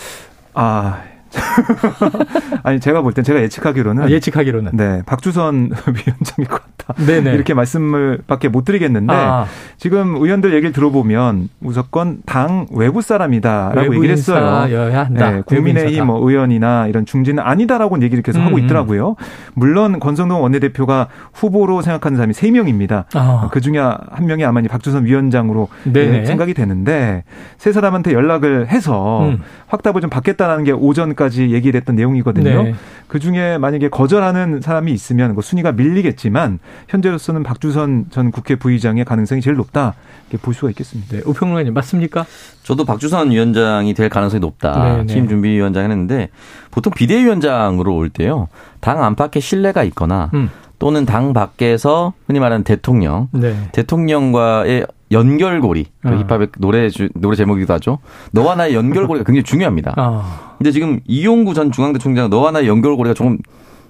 아 0.53 1.01
아니 2.63 2.79
제가 2.79 3.01
볼 3.01 3.13
땐 3.13 3.23
제가 3.23 3.41
예측하기로는 3.41 4.03
아, 4.03 4.09
예측하기로는 4.09 4.71
네 4.75 5.01
박주선 5.05 5.71
위원장일 5.85 6.47
것 6.47 6.61
같 6.61 6.76
다 6.87 6.93
네네. 7.05 7.33
이렇게 7.33 7.53
말씀을 7.53 8.19
밖에 8.27 8.47
못 8.47 8.65
드리겠는데 8.65 9.13
아. 9.13 9.45
지금 9.77 10.15
의원들 10.15 10.53
얘기를 10.53 10.71
들어보면 10.71 11.49
무조건 11.59 12.19
당 12.25 12.65
외부 12.71 13.01
사람이다라고 13.01 13.95
얘기를 13.95 14.11
했어요. 14.11 14.67
네, 15.11 15.41
국민의힘 15.45 16.05
뭐 16.05 16.17
의원이나 16.27 16.87
이런 16.87 17.05
중진은 17.05 17.43
아니다라고 17.43 18.01
얘기를 18.01 18.23
계속 18.23 18.39
음. 18.39 18.45
하고 18.45 18.59
있더라고요. 18.59 19.15
물론 19.53 19.99
권성동 19.99 20.41
원내대표가 20.41 21.07
후보로 21.33 21.81
생각하는 21.81 22.17
사람이 22.17 22.33
세 22.33 22.51
명입니다. 22.51 23.05
아. 23.13 23.49
그 23.51 23.61
중에 23.61 23.77
한 23.77 24.25
명이 24.25 24.45
아마 24.45 24.61
박주선 24.61 25.05
위원장으로 25.05 25.67
네, 25.83 26.25
생각이 26.25 26.53
되는데 26.53 27.23
세 27.57 27.71
사람한테 27.71 28.13
연락을 28.13 28.67
해서 28.67 29.23
음. 29.23 29.41
확답을 29.67 30.01
좀 30.01 30.09
받겠다는 30.09 30.63
게 30.63 30.71
오전까지 30.71 31.51
얘기를 31.51 31.79
했던 31.79 31.95
내용이거든요. 31.95 32.63
네. 32.63 32.75
그 33.07 33.19
중에 33.19 33.57
만약에 33.57 33.89
거절하는 33.89 34.61
사람이 34.61 34.91
있으면 34.91 35.35
그 35.35 35.41
순위가 35.41 35.73
밀리겠지만 35.73 36.59
현재로서는 36.87 37.43
박주선 37.43 38.07
전 38.09 38.31
국회 38.31 38.55
부의장의 38.55 39.05
가능성이 39.05 39.41
제일 39.41 39.57
높다 39.57 39.93
이렇게 40.29 40.41
볼 40.43 40.53
수가 40.53 40.69
있겠습니다. 40.69 41.17
네. 41.17 41.21
우평론가님 41.25 41.73
맞습니까? 41.73 42.25
저도 42.63 42.85
박주선 42.85 43.31
위원장이 43.31 43.93
될 43.93 44.09
가능성이 44.09 44.39
높다. 44.39 45.03
네, 45.03 45.05
팀 45.05 45.27
준비위원장 45.27 45.83
했는데 45.83 46.29
보통 46.71 46.93
비대위원장으로 46.93 47.95
올 47.95 48.09
때요 48.09 48.47
당 48.79 49.03
안팎에 49.03 49.39
신뢰가 49.39 49.83
있거나 49.83 50.31
음. 50.33 50.49
또는 50.79 51.05
당 51.05 51.33
밖에서 51.33 52.13
흔히 52.27 52.39
말하는 52.39 52.63
대통령, 52.63 53.29
네. 53.31 53.55
대통령과의 53.71 54.85
연결고리, 55.11 55.87
그 56.01 56.09
어. 56.09 56.17
힙합의 56.27 56.49
노래 56.59 56.89
노래 57.15 57.35
제목이기도 57.35 57.73
하죠. 57.75 57.99
너와 58.31 58.55
나의 58.55 58.75
연결고리가 58.75 59.25
굉장히 59.25 59.43
중요합니다. 59.43 59.93
어. 59.97 60.23
근데 60.57 60.71
지금 60.71 60.99
이용구 61.07 61.53
전 61.53 61.71
중앙대 61.71 61.97
총장 61.99 62.29
너와 62.29 62.51
나의 62.51 62.67
연결고리가 62.67 63.13
조금 63.13 63.39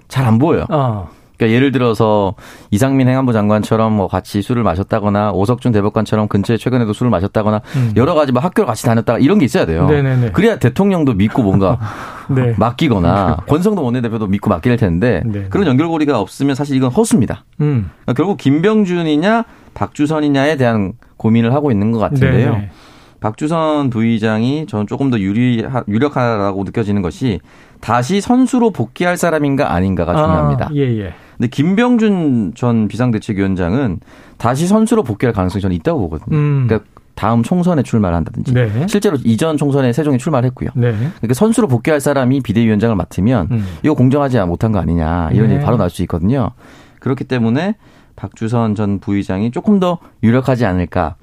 잘 0.08 0.26
안 0.26 0.38
보여요. 0.40 0.66
어. 0.70 1.10
그러니까 1.38 1.56
예를 1.56 1.72
들어서 1.72 2.34
이상민 2.72 3.08
행안부 3.08 3.32
장관처럼 3.32 3.94
뭐 3.94 4.08
같이 4.08 4.42
술을 4.42 4.64
마셨다거나 4.64 5.32
오석준 5.32 5.72
대법관처럼 5.72 6.28
근처에 6.28 6.58
최근에도 6.58 6.94
술을 6.94 7.10
마셨다거나 7.12 7.62
음. 7.76 7.94
여러 7.96 8.16
가지 8.16 8.32
뭐 8.32 8.42
학교를 8.42 8.66
같이 8.66 8.84
다녔다가 8.84 9.20
이런 9.20 9.38
게 9.38 9.46
있어야 9.46 9.66
돼요. 9.66 9.88
네네네. 9.88 10.32
그래야 10.32 10.58
대통령도 10.58 11.14
믿고 11.14 11.44
뭔가 11.44 11.80
네. 12.30 12.56
맡기거나 12.58 13.38
권성동 13.48 13.86
원내대표도 13.86 14.28
믿고 14.28 14.50
맡길 14.50 14.76
텐데 14.78 15.22
네. 15.26 15.46
그런 15.50 15.68
연결고리가 15.68 16.20
없으면 16.20 16.56
사실 16.56 16.76
이건 16.76 16.90
허수입니다. 16.90 17.46
음. 17.62 17.92
그러니까 18.02 18.14
결국 18.14 18.38
김병준이냐 18.38 19.46
박주선이냐에 19.76 20.58
대한 20.58 20.94
고민을 21.18 21.54
하고 21.54 21.72
있는 21.72 21.92
것 21.92 22.00
같은데요. 22.00 22.52
네네. 22.54 22.72
박주선 23.20 23.90
부의장이 23.90 24.68
저는 24.68 24.88
조금 24.88 25.10
더 25.10 25.20
유리 25.20 25.66
유력하다고 25.88 26.64
느껴지는 26.66 27.02
것이 27.02 27.40
다시 27.80 28.22
선수로 28.22 28.72
복귀할 28.72 29.18
사람인가 29.18 29.74
아닌가가 29.74 30.16
중요합니다. 30.16 30.66
아, 30.66 30.70
예, 30.74 30.82
예. 31.00 31.14
근데 31.38 31.48
김병준 31.50 32.54
전 32.56 32.88
비상대책위원장은 32.88 34.00
다시 34.38 34.68
선수로 34.68 35.04
복귀할 35.04 35.34
가능성이 35.34 35.62
저는 35.62 35.76
있다고 35.78 36.00
보거든요. 36.02 36.36
음. 36.38 36.66
그러니까 36.68 36.90
다음 37.14 37.42
총선에 37.44 37.82
출마를 37.84 38.16
한다든지 38.16 38.54
네. 38.54 38.86
실제로 38.88 39.18
이전 39.24 39.58
총선에 39.58 39.92
세종에 39.92 40.18
출마를 40.18 40.48
했고요. 40.48 40.70
네. 40.76 40.92
그러니까 40.92 41.34
선수로 41.34 41.68
복귀할 41.68 42.00
사람이 42.00 42.42
비대위원장을 42.42 42.96
맡으면 42.96 43.48
음. 43.52 43.66
이거 43.84 43.94
공정하지 43.96 44.40
못한 44.42 44.72
거 44.72 44.80
아니냐 44.80 45.32
이런 45.32 45.48
네. 45.48 45.56
얘기 45.56 45.66
바로 45.66 45.78
날 45.78 45.90
수 45.90 46.02
있거든요. 46.04 46.52
그렇기 47.00 47.24
때문에 47.24 47.76
박주선 48.16 48.76
전 48.76 49.00
부의장이 49.00 49.52
조금 49.52 49.80
더 49.80 50.00
유력하지 50.24 50.66
않을까. 50.66 51.16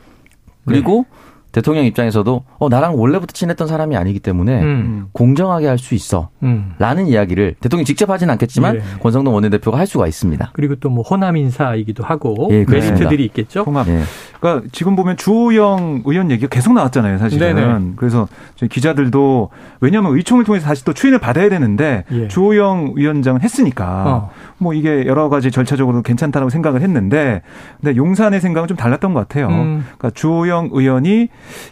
그리고 0.67 1.07
네. 1.09 1.24
대통령 1.55 1.85
입장에서도 1.85 2.45
어 2.59 2.69
나랑 2.69 2.99
원래부터 3.01 3.33
친했던 3.33 3.69
사람이 3.69 3.97
아니기 3.97 4.19
때문에 4.19 4.61
음. 4.63 5.07
공정하게 5.13 5.69
할 5.69 5.79
수 5.79 5.95
있어. 5.95 6.31
음. 6.43 6.73
라는 6.79 7.07
이야기를 7.07 7.55
대통령이 7.61 7.85
직접 7.85 8.09
하진 8.11 8.29
않겠지만 8.31 8.77
예. 8.77 8.81
권성동 9.01 9.35
원내대표가 9.35 9.79
할 9.79 9.87
수가 9.87 10.07
있습니다. 10.07 10.51
그리고 10.55 10.77
또 10.77 10.89
뭐 10.91 11.03
호남 11.03 11.37
인사이기도 11.37 12.03
하고 12.05 12.49
예, 12.51 12.65
메리트들이 12.69 13.25
있겠죠. 13.27 13.65
통합. 13.65 13.87
예. 13.89 14.01
그러니까 14.45 14.69
지금 14.73 14.95
보면 14.95 15.17
주호영 15.17 16.03
의원 16.05 16.31
얘기가 16.31 16.49
계속 16.51 16.75
나왔잖아요, 16.75 17.17
사실은. 17.17 17.57
네네. 17.57 17.93
그래서 17.97 18.29
저희 18.57 18.69
기자들도 18.69 19.49
왜냐하면 19.81 20.15
의총을 20.15 20.45
통해서 20.45 20.67
다시 20.67 20.85
또 20.85 20.93
추인을 20.93 21.19
받아야 21.19 21.49
되는데 21.49 22.05
예. 22.13 22.29
주호영 22.29 22.93
위원장은 22.97 23.41
했으니까 23.41 24.05
어. 24.07 24.31
뭐 24.59 24.75
이게 24.75 25.07
여러 25.07 25.31
가지 25.31 25.51
절차적으로 25.51 26.03
괜찮다라고 26.03 26.51
생각을 26.51 26.83
했는데 26.83 27.41
근데 27.81 27.97
용산의 27.97 28.43
생각은 28.43 28.69
좀 28.69 28.77
달랐던 28.77 29.15
것 29.15 29.21
같아요. 29.21 29.49
음. 29.49 29.87
그러니까 29.97 30.11
주호영 30.11 30.71
의원이 30.73 31.29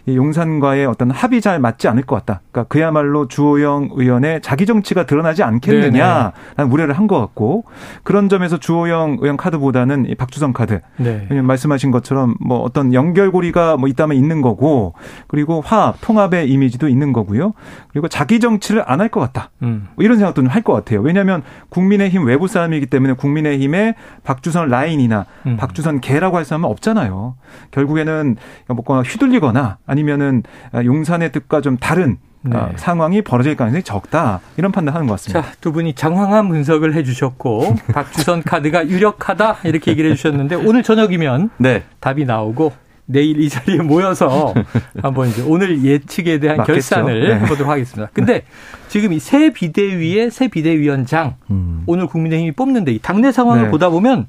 용산과의 0.09 0.87
어떤 0.87 1.11
합이 1.11 1.43
잘 1.43 1.59
맞지 1.61 1.89
않을 1.89 2.05
것 2.05 2.17
같다. 2.17 2.41
그러니까 2.53 2.69
그야말로 2.73 3.29
주호영 3.29 3.91
의원의 3.93 4.41
자기 4.41 4.65
정치가 4.65 5.05
드러나지 5.05 5.43
않겠느냐라는 5.43 6.71
우려를 6.71 6.97
한 6.97 7.03
것 7.03 7.19
같고 7.19 7.65
그런 8.05 8.29
점에서 8.29 8.59
주호영 8.59 9.19
의원 9.21 9.37
카드보다는 9.37 10.07
이 10.09 10.15
박주성 10.15 10.53
카드. 10.53 10.81
네. 10.97 11.27
말씀하신 11.43 11.91
것처럼 11.91 12.37
뭐 12.41 12.62
어떤 12.63 12.95
연결고리가 12.95 13.77
뭐 13.77 13.89
있다면 13.89 14.17
있는 14.17 14.41
거고 14.41 14.95
그리고 15.29 15.61
화합, 15.61 15.97
통합의 16.01 16.51
이미지도 16.51 16.89
있는 16.89 17.13
거고요. 17.13 17.53
그리고 17.91 18.09
자기 18.09 18.41
정치를 18.41 18.83
안 18.87 19.01
할 19.01 19.09
것 19.09 19.21
같다. 19.21 19.51
음. 19.63 19.89
뭐 19.97 20.05
이런 20.05 20.17
생각도 20.19 20.43
할 20.49 20.63
것 20.63 20.73
같아요. 20.73 21.01
왜냐하면 21.01 21.43
국민의힘 21.71 22.25
외부 22.25 22.47
사람이기 22.47 22.87
때문에 22.87 23.15
국민의힘의 23.15 23.95
박주선 24.23 24.69
라인이나 24.69 25.27
음. 25.47 25.57
박주선 25.57 26.01
개라고 26.01 26.37
할 26.37 26.45
사람은 26.45 26.69
없잖아요. 26.69 27.35
결국에는 27.73 28.37
뭐거나 28.69 29.03
휘둘리거나 29.03 29.79
아니면은 29.87 30.43
용산의 30.75 31.33
뜻과 31.33 31.61
좀 31.61 31.77
다른 31.77 32.19
네. 32.45 32.57
어, 32.57 32.73
상황이 32.77 33.23
벌어질 33.23 33.57
가능성이 33.57 33.83
적다 33.83 34.41
이런 34.57 34.73
판단하는 34.73 35.07
것 35.07 35.15
같습니다. 35.15 35.43
자, 35.43 35.55
두 35.61 35.73
분이 35.73 35.95
장황한 35.95 36.49
분석을 36.49 36.95
해주셨고 36.95 37.77
박주선 37.95 38.43
카드가 38.43 38.89
유력하다 38.89 39.59
이렇게 39.65 39.91
얘기를 39.93 40.11
해주셨는데 40.11 40.57
오늘 40.57 40.83
저녁이면 40.83 41.51
네. 41.59 41.85
답이 42.01 42.25
나오고 42.25 42.73
내일 43.07 43.41
이 43.41 43.49
자리에 43.49 43.79
모여서 43.79 44.55
한번 45.03 45.29
이제 45.29 45.43
오늘 45.47 45.85
예측에 45.85 46.39
대한 46.41 46.59
맞겠죠. 46.59 46.75
결산을 46.75 47.29
네. 47.29 47.35
해보도록 47.41 47.71
하겠습니다. 47.71 48.11
근데 48.13 48.43
지금 48.89 49.13
이 49.13 49.19
새 49.19 49.51
비대위의 49.53 50.31
새 50.31 50.49
비대위원장 50.49 51.37
음. 51.51 51.83
오늘 51.87 52.07
국민의힘이 52.07 52.53
뽑는데 52.53 52.93
이 52.93 52.99
당내 53.01 53.31
상황을 53.33 53.65
네. 53.65 53.71
보다 53.71 53.89
보면 53.91 54.27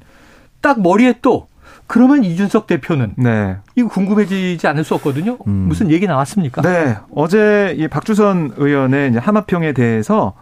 딱 0.60 0.80
머리에 0.80 1.14
또 1.22 1.46
그러면 1.86 2.24
이준석 2.24 2.66
대표는 2.66 3.14
네. 3.16 3.56
이거 3.76 3.88
궁금해지지 3.88 4.66
않을 4.66 4.84
수 4.84 4.94
없거든요. 4.94 5.38
음. 5.46 5.66
무슨 5.68 5.90
얘기 5.90 6.06
나왔습니까? 6.06 6.62
네, 6.62 6.96
어제 7.14 7.74
이 7.78 7.88
박주선 7.88 8.54
의원의 8.56 9.10
이제 9.10 9.18
하마평에 9.18 9.72
대해서 9.72 10.34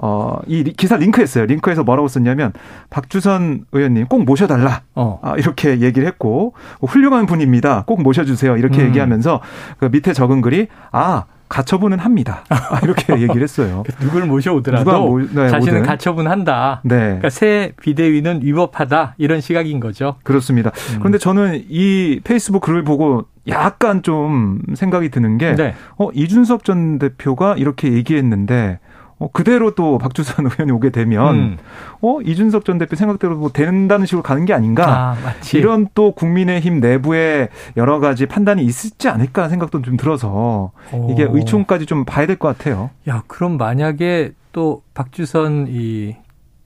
어, 0.00 0.38
이 0.46 0.62
기사 0.64 0.96
링크했어요. 0.96 1.46
링크에서 1.46 1.82
뭐라고 1.82 2.06
썼냐면 2.08 2.52
박주선 2.88 3.66
의원님 3.72 4.06
꼭 4.06 4.24
모셔달라. 4.24 4.82
어. 4.94 5.18
아, 5.22 5.34
이렇게 5.36 5.80
얘기를 5.80 6.06
했고 6.06 6.54
훌륭한 6.80 7.26
분입니다. 7.26 7.82
꼭 7.86 8.02
모셔주세요. 8.02 8.56
이렇게 8.56 8.82
음. 8.82 8.86
얘기하면서 8.88 9.40
그 9.78 9.86
밑에 9.86 10.12
적은 10.12 10.40
글이 10.40 10.68
아 10.92 11.24
가처분은 11.48 11.98
합니다. 11.98 12.44
아, 12.48 12.80
이렇게 12.82 13.14
얘기를 13.20 13.42
했어요. 13.42 13.82
누굴 14.00 14.26
모셔오더라도 14.26 15.08
모, 15.08 15.20
네, 15.20 15.48
자신은 15.48 15.82
가처분한다. 15.82 16.82
네. 16.84 16.96
그러니까 16.96 17.30
새 17.30 17.72
비대위는 17.80 18.40
위법하다 18.42 19.14
이런 19.18 19.40
시각인 19.40 19.80
거죠. 19.80 20.16
그렇습니다. 20.22 20.70
음. 20.94 20.98
그런데 20.98 21.18
저는 21.18 21.64
이 21.68 22.20
페이스북 22.24 22.60
글을 22.60 22.84
보고 22.84 23.26
약간 23.48 24.02
좀 24.02 24.60
생각이 24.74 25.08
드는 25.08 25.38
게 25.38 25.54
네. 25.54 25.74
어, 25.96 26.10
이준석 26.12 26.64
전 26.64 26.98
대표가 26.98 27.54
이렇게 27.56 27.92
얘기했는데 27.92 28.78
어, 29.18 29.28
그대로 29.32 29.74
또 29.74 29.98
박주선 29.98 30.46
의원이 30.50 30.72
오게 30.72 30.90
되면 30.90 31.34
음. 31.34 31.58
어 32.00 32.20
이준석 32.20 32.64
전 32.64 32.78
대표 32.78 32.96
생각대로 32.96 33.36
뭐 33.36 33.50
된다는 33.50 34.06
식으로 34.06 34.22
가는 34.22 34.44
게 34.44 34.52
아닌가 34.54 35.16
아, 35.22 35.34
이런 35.54 35.88
또 35.94 36.12
국민의힘 36.12 36.80
내부에 36.80 37.48
여러 37.76 37.98
가지 38.00 38.26
판단이 38.26 38.62
있을지 38.64 39.08
않을까 39.08 39.48
생각도 39.48 39.82
좀 39.82 39.96
들어서 39.96 40.70
오. 40.92 41.10
이게 41.10 41.26
의총까지 41.28 41.86
좀 41.86 42.04
봐야 42.04 42.26
될 42.26 42.36
것 42.38 42.56
같아요. 42.56 42.90
야 43.08 43.22
그럼 43.26 43.56
만약에 43.58 44.32
또 44.52 44.82
박주선 44.94 45.66
이 45.70 46.16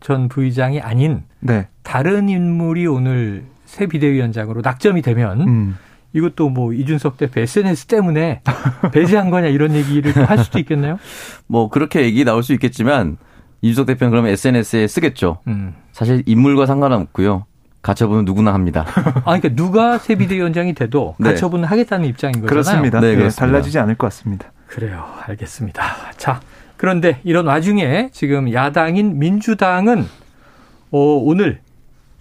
전 0.03 0.29
부의장이 0.29 0.81
아닌 0.81 1.23
네. 1.39 1.69
다른 1.85 2.29
인물이 2.29 2.87
오늘 2.89 3.45
새 3.65 3.87
비대위원장으로 3.87 4.61
낙점이 4.63 5.01
되면. 5.01 5.41
음. 5.43 5.79
이것도 6.13 6.51
뭐 6.51 6.73
이준석 6.73 7.17
대표 7.17 7.41
SNS 7.41 7.87
때문에 7.87 8.43
배제한 8.93 9.31
거냐 9.31 9.49
이런 9.49 9.75
얘기를 9.75 10.13
할 10.29 10.39
수도 10.39 10.59
있겠네요. 10.59 10.99
뭐 11.47 11.69
그렇게 11.69 12.03
얘기 12.03 12.25
나올 12.25 12.43
수 12.43 12.53
있겠지만 12.53 13.17
이준석 13.63 13.87
대표는 13.87 14.11
그러면 14.11 14.33
SNS에 14.33 14.87
쓰겠죠. 14.87 15.39
음. 15.47 15.75
사실 15.93 16.23
인물과 16.27 16.67
상관없고요. 16.67 17.47
가처분은 17.83 18.25
누구나 18.25 18.55
합니다. 18.55 18.87
아, 18.87 19.23
그러니까 19.25 19.49
누가 19.51 19.99
새 19.99 20.15
비대위원장이 20.15 20.73
돼도 20.75 21.17
네. 21.21 21.31
가처분을 21.31 21.71
하겠다는 21.71 22.07
입장인 22.07 22.41
거잖아요. 22.41 22.49
그렇습니다. 22.49 23.01
네, 23.01 23.17
네, 23.17 23.29
달라지지 23.29 23.79
않을 23.81 23.97
것 23.97 24.07
같습니다. 24.07 24.53
그래요. 24.69 25.05
알겠습니다. 25.27 25.83
자, 26.17 26.41
그런데 26.77 27.21
이런 27.25 27.47
와중에 27.47 28.11
지금 28.13 28.53
야당인 28.53 29.19
민주당은 29.19 30.07
어, 30.91 30.99
오늘 30.99 31.61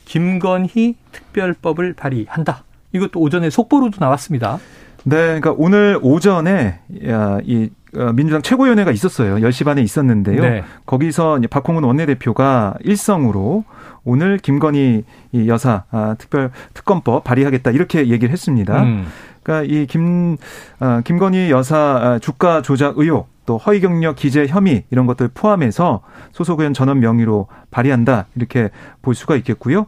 김건희 0.05 0.95
특별법을 1.11 1.93
발의한다. 1.93 2.63
이것도 2.93 3.19
오전에 3.19 3.49
속보로도 3.49 3.97
나왔습니다. 3.99 4.59
네, 5.03 5.39
그러니까 5.39 5.55
오늘 5.57 5.99
오전에 6.01 6.79
이 6.89 7.69
어, 7.97 8.13
민주당 8.13 8.41
최고위원회가 8.41 8.91
있었어요. 8.91 9.35
10시 9.37 9.65
반에 9.65 9.81
있었는데요. 9.81 10.41
네. 10.41 10.63
거기서 10.85 11.41
박홍근 11.49 11.83
원내대표가 11.83 12.75
일성으로 12.81 13.65
오늘 14.03 14.37
김건희 14.37 15.03
여사 15.47 15.83
아, 15.91 16.15
특별 16.17 16.51
특검법 16.73 17.23
발의하겠다 17.23 17.71
이렇게 17.71 18.07
얘기를 18.07 18.31
했습니다. 18.31 18.83
음. 18.83 19.05
그러니까 19.43 19.73
이 19.73 19.85
김, 19.85 20.37
어, 20.79 21.01
김건희 21.03 21.51
여사 21.51 21.77
아, 21.77 22.19
주가 22.19 22.61
조작 22.61 22.97
의혹 22.97 23.29
또 23.45 23.57
허위 23.57 23.79
경력 23.79 24.15
기재 24.15 24.45
혐의 24.47 24.83
이런 24.91 25.07
것들 25.07 25.29
포함해서 25.33 26.01
소속 26.31 26.59
의원 26.59 26.73
전원 26.73 26.99
명의로 26.99 27.47
발의한다 27.71 28.27
이렇게 28.35 28.69
볼 29.01 29.15
수가 29.15 29.35
있겠고요. 29.37 29.87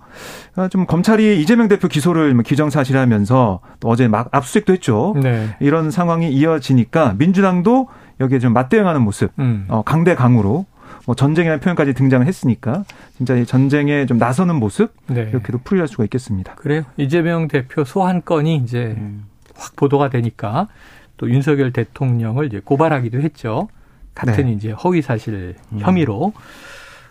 아, 0.56 0.68
좀 0.68 0.86
검찰이 0.86 1.39
이재명 1.39 1.68
대표 1.68 1.88
기소를 1.88 2.34
뭐 2.34 2.44
기정사실하면서 2.44 3.60
또 3.80 3.88
어제 3.88 4.08
막 4.08 4.30
압수수색도 4.32 4.74
했죠. 4.74 5.13
네. 5.22 5.56
이런 5.60 5.92
상황이 5.92 6.32
이어지니까 6.32 7.16
민주당도 7.18 7.88
여기에 8.20 8.39
좀 8.39 8.54
맞대응하는 8.54 9.02
모습, 9.02 9.32
음. 9.39 9.66
어, 9.70 9.84
강대 9.84 10.16
강으로 10.16 10.66
뭐 11.06 11.16
전쟁이라는 11.16 11.60
표현까지 11.60 11.94
등장을 11.94 12.26
했으니까 12.26 12.84
진짜 13.18 13.36
이 13.36 13.46
전쟁에 13.46 14.06
좀 14.06 14.18
나서는 14.18 14.56
모습 14.56 14.94
네. 15.08 15.28
이렇게도 15.30 15.60
풀이할 15.63 15.88
수가 15.88 16.04
있겠습니다. 16.06 16.56
그래요. 16.56 16.84
이재명 16.98 17.48
대표 17.48 17.84
소환 17.84 18.24
건이 18.24 18.56
이제 18.58 18.96
음. 18.98 19.26
확 19.56 19.76
보도가 19.76 20.10
되니까 20.10 20.68
또 21.18 21.30
윤석열 21.30 21.72
대통령을 21.72 22.46
이제 22.48 22.62
고발하기도 22.63 23.22
했죠. 23.22 23.70
같은 24.16 24.46
네. 24.46 24.52
이제 24.52 24.72
허위 24.72 25.02
사실 25.02 25.56
음. 25.72 25.80
혐의로. 25.80 26.34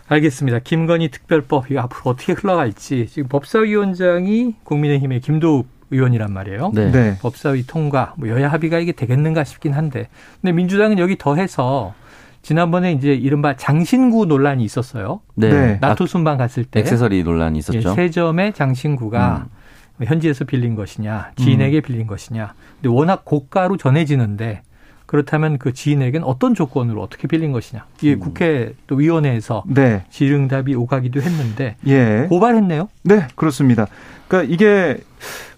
알겠습니다. 0.07 0.59
김건희 0.59 1.09
특별법 1.09 1.71
이 1.71 1.77
앞으로 1.77 2.11
어떻게 2.11 2.33
흘러갈지 2.33 3.07
지금 3.07 3.29
법사위원장이 3.29 4.55
국민의힘의 4.63 5.21
김도욱 5.21 5.67
의원이란 5.91 6.33
말이에요. 6.33 6.71
네. 6.73 6.91
네. 6.91 7.17
법사위 7.21 7.65
통과, 7.67 8.13
뭐 8.17 8.27
여야 8.27 8.51
합의가 8.51 8.79
이게 8.79 8.91
되겠는가 8.91 9.43
싶긴 9.43 9.73
한데, 9.73 10.09
근데 10.41 10.51
민주당은 10.51 10.99
여기 10.99 11.17
더해서 11.17 11.93
지난번에 12.41 12.91
이제 12.91 13.13
이른바 13.13 13.55
장신구 13.55 14.25
논란이 14.25 14.63
있었어요. 14.63 15.21
네. 15.35 15.49
네. 15.49 15.77
나토 15.79 16.07
순방 16.07 16.37
갔을 16.37 16.65
때 16.65 16.81
액세서리 16.81 17.23
논란이 17.23 17.59
있었죠. 17.59 17.91
예, 17.91 17.93
세점의 17.93 18.53
장신구가 18.53 19.45
음. 19.45 19.52
현지에서 20.01 20.45
빌린 20.45 20.75
것이냐, 20.75 21.31
지인에게 21.37 21.77
음. 21.77 21.81
빌린 21.81 22.07
것이냐. 22.07 22.53
근데 22.81 22.89
워낙 22.89 23.25
고가로 23.25 23.77
전해지는데 23.77 24.61
그렇다면 25.05 25.59
그 25.59 25.73
지인에게는 25.73 26.25
어떤 26.25 26.55
조건으로 26.55 27.01
어떻게 27.01 27.27
빌린 27.27 27.51
것이냐. 27.51 27.85
이게 28.01 28.13
음. 28.13 28.19
국회 28.19 28.73
또 28.87 28.95
위원회에서 28.95 29.63
네. 29.67 30.03
질응답이 30.09 30.73
오가기도 30.73 31.21
했는데 31.21 31.75
예. 31.85 32.25
고발했네요. 32.29 32.89
네, 33.03 33.27
그렇습니다. 33.35 33.87
그러니까 34.33 34.51
이게 34.51 34.97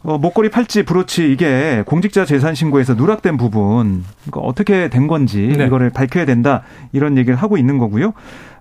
어, 0.03 0.17
목걸이, 0.17 0.49
팔찌, 0.49 0.83
브로치 0.83 1.31
이게 1.31 1.81
공직자 1.85 2.25
재산 2.25 2.53
신고에서 2.53 2.93
누락된 2.93 3.38
부분 3.38 4.03
그러니까 4.25 4.41
어떻게 4.41 4.89
된 4.89 5.07
건지 5.07 5.53
네. 5.57 5.65
이거를 5.65 5.89
밝혀야 5.89 6.25
된다 6.25 6.63
이런 6.91 7.17
얘기를 7.17 7.38
하고 7.38 7.57
있는 7.57 7.77
거고요. 7.77 8.13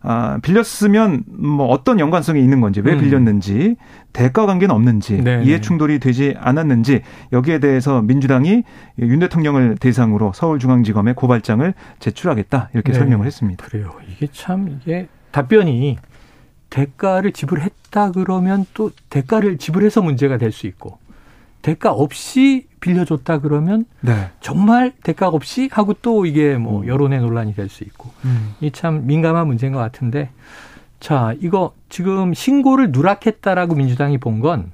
아, 0.06 0.38
빌렸으면 0.42 1.24
뭐 1.26 1.66
어떤 1.66 1.98
연관성이 1.98 2.40
있는 2.40 2.60
건지 2.60 2.80
왜 2.80 2.92
음. 2.92 3.00
빌렸는지 3.00 3.76
대가 4.12 4.46
관계는 4.46 4.72
없는지 4.72 5.20
네 5.22 5.42
이해 5.44 5.60
충돌이 5.60 5.98
되지 5.98 6.34
않았는지 6.38 7.00
여기에 7.32 7.58
대해서 7.58 8.00
민주당이 8.02 8.62
윤 9.00 9.18
대통령을 9.18 9.76
대상으로 9.80 10.32
서울중앙지검에 10.34 11.14
고발장을 11.14 11.74
제출하겠다 11.98 12.70
이렇게 12.74 12.92
네. 12.92 12.98
설명을 12.98 13.26
했습니다. 13.26 13.66
그래요. 13.66 13.90
이게 14.08 14.28
참 14.30 14.68
이게 14.68 15.08
답변이 15.32 15.96
대가를 16.74 17.30
지불했다 17.32 18.10
그러면 18.12 18.66
또 18.74 18.90
대가를 19.08 19.58
지불해서 19.58 20.02
문제가 20.02 20.38
될 20.38 20.50
수 20.50 20.66
있고 20.66 20.98
대가 21.62 21.92
없이 21.92 22.66
빌려줬다 22.80 23.38
그러면 23.38 23.86
네. 24.00 24.28
정말 24.40 24.92
대가 25.04 25.28
없이 25.28 25.68
하고 25.72 25.94
또 26.02 26.26
이게 26.26 26.56
뭐 26.56 26.82
음. 26.82 26.88
여론의 26.88 27.20
논란이 27.20 27.54
될 27.54 27.68
수 27.68 27.84
있고 27.84 28.10
음. 28.24 28.54
이참 28.60 29.06
민감한 29.06 29.46
문제인 29.46 29.72
것 29.72 29.78
같은데 29.78 30.30
자 30.98 31.34
이거 31.40 31.72
지금 31.88 32.34
신고를 32.34 32.90
누락했다라고 32.90 33.76
민주당이 33.76 34.18
본 34.18 34.40
건 34.40 34.72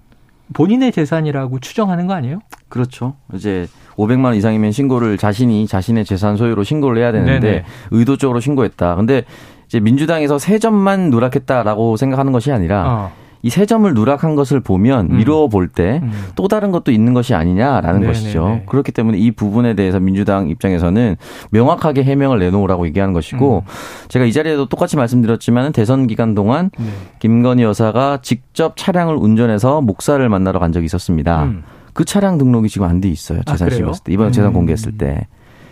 본인의 0.52 0.90
재산이라고 0.90 1.60
추정하는 1.60 2.08
거 2.08 2.14
아니에요? 2.14 2.40
그렇죠. 2.68 3.14
이제 3.34 3.68
500만 3.94 4.24
원 4.24 4.34
이상이면 4.34 4.72
신고를 4.72 5.16
자신이 5.16 5.68
자신의 5.68 6.04
재산 6.04 6.36
소유로 6.36 6.64
신고를 6.64 7.00
해야 7.00 7.12
되는데 7.12 7.38
네네. 7.40 7.64
의도적으로 7.92 8.40
신고했다. 8.40 8.96
근데 8.96 9.22
이제 9.70 9.78
민주당에서 9.78 10.38
세 10.38 10.58
점만 10.58 11.10
누락했다라고 11.10 11.96
생각하는 11.96 12.32
것이 12.32 12.50
아니라 12.50 12.84
어. 12.88 13.12
이세 13.42 13.66
점을 13.66 13.94
누락한 13.94 14.34
것을 14.34 14.58
보면 14.58 15.12
음. 15.12 15.16
미루어 15.18 15.46
볼때또 15.48 16.02
음. 16.02 16.48
다른 16.50 16.72
것도 16.72 16.90
있는 16.90 17.14
것이 17.14 17.34
아니냐라는 17.34 18.00
네네네. 18.00 18.06
것이죠. 18.06 18.60
그렇기 18.66 18.90
때문에 18.90 19.16
이 19.16 19.30
부분에 19.30 19.74
대해서 19.74 20.00
민주당 20.00 20.48
입장에서는 20.48 21.16
명확하게 21.50 22.02
해명을 22.02 22.40
내놓으라고 22.40 22.84
얘기하는 22.88 23.14
것이고 23.14 23.62
음. 23.64 23.70
제가 24.08 24.24
이 24.24 24.32
자리에도 24.32 24.66
똑같이 24.66 24.96
말씀드렸지만 24.96 25.70
대선 25.72 26.08
기간 26.08 26.34
동안 26.34 26.70
네. 26.76 26.86
김건희 27.20 27.62
여사가 27.62 28.18
직접 28.22 28.76
차량을 28.76 29.14
운전해서 29.14 29.82
목사를 29.82 30.28
만나러 30.28 30.58
간 30.58 30.72
적이 30.72 30.86
있었습니다. 30.86 31.44
음. 31.44 31.62
그 31.92 32.04
차량 32.04 32.38
등록이 32.38 32.68
지금 32.68 32.88
안 32.88 33.00
돼 33.00 33.08
있어요. 33.08 33.40
재산 33.46 33.68
아, 33.68 33.70
실었을 33.70 34.02
때 34.02 34.12
이번 34.12 34.32
재산 34.32 34.50
음. 34.50 34.54
공개했을 34.54 34.98
때. 34.98 35.28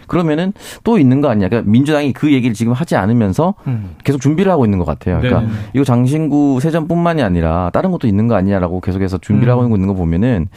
그러면은 0.08 0.52
또 0.82 0.98
있는 0.98 1.20
거 1.20 1.28
아니냐. 1.28 1.48
그러니까 1.48 1.70
민주당이 1.70 2.12
그 2.12 2.32
얘기를 2.32 2.54
지금 2.54 2.72
하지 2.72 2.96
않으면서 2.96 3.54
음. 3.66 3.96
계속 4.04 4.20
준비를 4.20 4.50
하고 4.50 4.64
있는 4.64 4.78
것 4.78 4.84
같아요. 4.84 5.20
그러니까 5.20 5.42
네 5.42 5.48
이거 5.74 5.84
장신구 5.84 6.58
세전뿐만이 6.60 7.22
아니라 7.22 7.70
다른 7.72 7.90
것도 7.90 8.06
있는 8.06 8.26
거 8.26 8.34
아니냐라고 8.34 8.80
계속해서 8.80 9.18
준비를 9.18 9.52
음. 9.52 9.58
하고 9.58 9.76
있는 9.76 9.86
거 9.86 9.94
보면은 9.94 10.48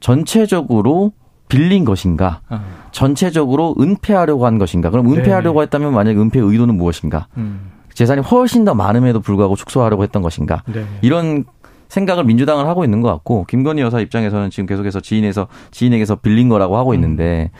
전체적으로 0.00 1.12
빌린 1.48 1.84
것인가? 1.84 2.40
아. 2.48 2.62
전체적으로 2.92 3.74
은폐하려고 3.78 4.46
한 4.46 4.58
것인가? 4.58 4.90
그럼 4.90 5.12
은폐하려고 5.12 5.60
네 5.60 5.64
했다면 5.64 5.92
만약 5.92 6.16
은폐 6.16 6.40
의도는 6.40 6.76
무엇인가? 6.76 7.26
음. 7.36 7.72
재산이 7.92 8.22
훨씬 8.22 8.64
더 8.64 8.74
많음에도 8.74 9.20
불구하고 9.20 9.56
축소하려고 9.56 10.02
했던 10.04 10.22
것인가? 10.22 10.62
네 10.72 10.84
이런 11.02 11.44
생각을 11.88 12.24
민주당을 12.24 12.66
하고 12.66 12.84
있는 12.84 13.00
것 13.02 13.08
같고 13.08 13.44
김건희 13.46 13.82
여사 13.82 14.00
입장에서는 14.00 14.50
지금 14.50 14.66
계속해서 14.66 15.00
지인에서 15.00 15.48
지인에게서 15.72 16.16
빌린 16.16 16.48
거라고 16.48 16.78
하고 16.78 16.94
있는데 16.94 17.50
음. 17.52 17.56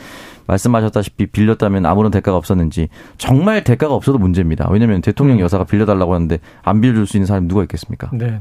말씀하셨다시피 0.50 1.26
빌렸다면 1.26 1.86
아무런 1.86 2.10
대가가 2.10 2.36
없었는지 2.38 2.88
정말 3.18 3.64
대가가 3.64 3.94
없어도 3.94 4.18
문제입니다. 4.18 4.68
왜냐하면 4.70 5.00
대통령 5.00 5.38
음. 5.38 5.40
여사가 5.40 5.64
빌려달라고 5.64 6.14
하는데 6.14 6.38
안 6.62 6.80
빌려줄 6.80 7.06
수 7.06 7.16
있는 7.16 7.26
사람이 7.26 7.48
누가 7.48 7.62
있겠습니까? 7.62 8.10
네네. 8.12 8.30
네. 8.32 8.38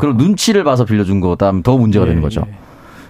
그럼 0.00 0.16
눈치를 0.16 0.64
봐서 0.64 0.84
빌려준 0.84 1.20
거다 1.20 1.50
면 1.50 1.62
더 1.62 1.76
문제가 1.78 2.04
예, 2.06 2.08
되는 2.08 2.20
거죠. 2.22 2.44
예. 2.48 2.54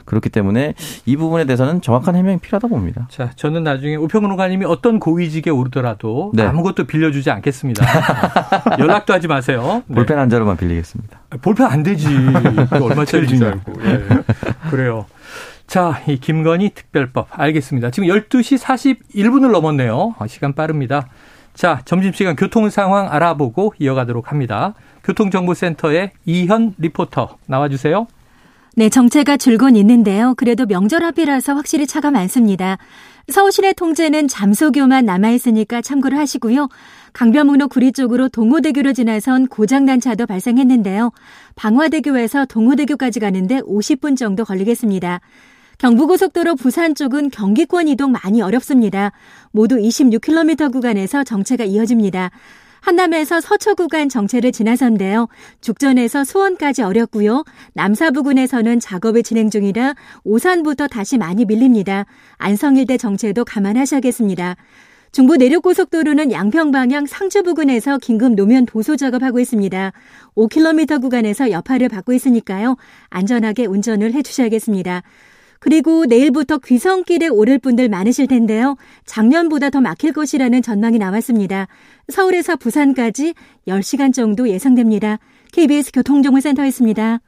그렇기 0.05 0.29
때문에 0.29 0.75
이 1.07 1.17
부분에 1.17 1.45
대해서는 1.47 1.81
정확한 1.81 2.15
해명이 2.17 2.39
필요하다 2.39 2.69
봅니다. 2.69 3.07
자, 3.09 3.31
저는 3.35 3.63
나중에 3.65 3.97
우평론가님이 3.97 4.67
어떤 4.67 4.99
고위직에 5.01 5.49
오르더라도 5.49 6.33
네. 6.35 6.43
아무것도 6.43 6.85
빌려주지 6.85 7.31
않겠습니다. 7.31 7.87
연락도 8.79 9.15
하지 9.15 9.27
마세요. 9.29 9.83
네. 9.87 9.95
볼펜 9.95 10.19
한 10.19 10.29
자루만 10.29 10.57
빌리겠습니다. 10.59 11.19
볼펜 11.41 11.67
안 11.67 11.83
되지. 11.83 12.09
얼마짜리인 12.73 13.39
줄 13.39 13.47
알고. 13.47 13.73
예. 13.85 14.05
그래요. 14.71 15.07
자, 15.73 16.03
이 16.07 16.19
김건희 16.19 16.73
특별법 16.75 17.29
알겠습니다. 17.31 17.91
지금 17.93 18.07
12시 18.07 18.59
41분을 18.59 19.53
넘었네요. 19.53 20.15
아, 20.19 20.27
시간 20.27 20.53
빠릅니다. 20.53 21.09
자, 21.55 21.81
점심시간 21.87 22.37
교통 22.37 22.69
상황 22.69 23.11
알아보고 23.11 23.73
이어가도록 23.79 24.31
합니다. 24.31 24.75
교통정보센터의 25.03 26.11
이현 26.27 26.75
리포터 26.77 27.39
나와주세요. 27.47 28.07
네, 28.77 28.91
정체가 28.91 29.39
줄곤 29.39 29.77
있는데요. 29.77 30.35
그래도 30.37 30.67
명절 30.67 31.05
앞이라서 31.05 31.55
확실히 31.55 31.87
차가 31.87 32.11
많습니다. 32.11 32.77
서울시내 33.29 33.73
통제는 33.73 34.29
잠소교만 34.29 35.07
남아있으니까 35.07 35.81
참고를 35.81 36.19
하시고요. 36.19 36.69
강변북로 37.15 37.69
구리 37.69 37.93
쪽으로 37.93 38.29
동호대교를 38.29 38.93
지나선 38.93 39.47
고장난 39.47 40.01
차도 40.01 40.27
발생했는데요. 40.27 41.13
방화대교에서 41.55 42.45
동호대교까지 42.45 43.21
가는데 43.21 43.61
50분 43.61 44.19
정도 44.19 44.45
걸리겠습니다. 44.45 45.21
경부고속도로 45.83 46.55
부산 46.55 46.95
쪽은 46.95 47.31
경기권 47.31 47.89
이동 47.89 48.13
많이 48.13 48.41
어렵습니다. 48.41 49.11
모두 49.51 49.79
26km 49.79 50.71
구간에서 50.71 51.25
정체가 51.25 51.65
이어집니다. 51.65 52.31
한남에서 52.81 53.41
서초 53.41 53.75
구간 53.75 54.09
정체를 54.09 54.53
지나선데요. 54.53 55.27
죽전에서 55.61 56.23
수원까지 56.23 56.83
어렵고요. 56.83 57.43
남사 57.73 58.13
부근에서는 58.13 58.79
작업이 58.79 59.25
진행 59.25 59.51
중이라 59.51 59.97
오산부터 60.23 60.87
다시 60.87 61.19
많이 61.19 61.45
밀립니다. 61.45 62.07
안성일대 62.39 62.97
정체도 62.97 63.45
감안하셔야겠습니다. 63.45 64.55
중부 65.11 65.37
내륙고속도로는 65.37 66.31
양평 66.31 66.71
방향 66.71 67.07
상주 67.07 67.43
부근에서 67.43 67.99
긴급 67.99 68.35
노면 68.35 68.67
보수 68.67 68.97
작업하고 68.97 69.41
있습니다. 69.41 69.93
5km 70.37 71.03
구간에서 71.03 71.51
여파를 71.51 71.89
받고 71.89 72.13
있으니까요. 72.13 72.77
안전하게 73.11 73.67
운전을 73.67 74.13
해주셔야겠습니다. 74.15 75.03
그리고 75.63 76.07
내일부터 76.07 76.59
귀성길에 76.59 77.29
오를 77.29 77.57
분들 77.61 77.89
많으실 77.89 78.27
텐데요. 78.27 78.75
작년보다 79.05 79.71
더 79.71 79.81
막힐 79.81 80.13
것이라는 80.13 80.61
전망이 80.61 80.99
나왔습니다. 80.99 81.69
서울에서 82.09 82.57
부산까지 82.57 83.35
10시간 83.69 84.13
정도 84.13 84.49
예상됩니다. 84.49 85.19
KBS 85.53 85.93
교통정보센터였습니다. 85.93 87.21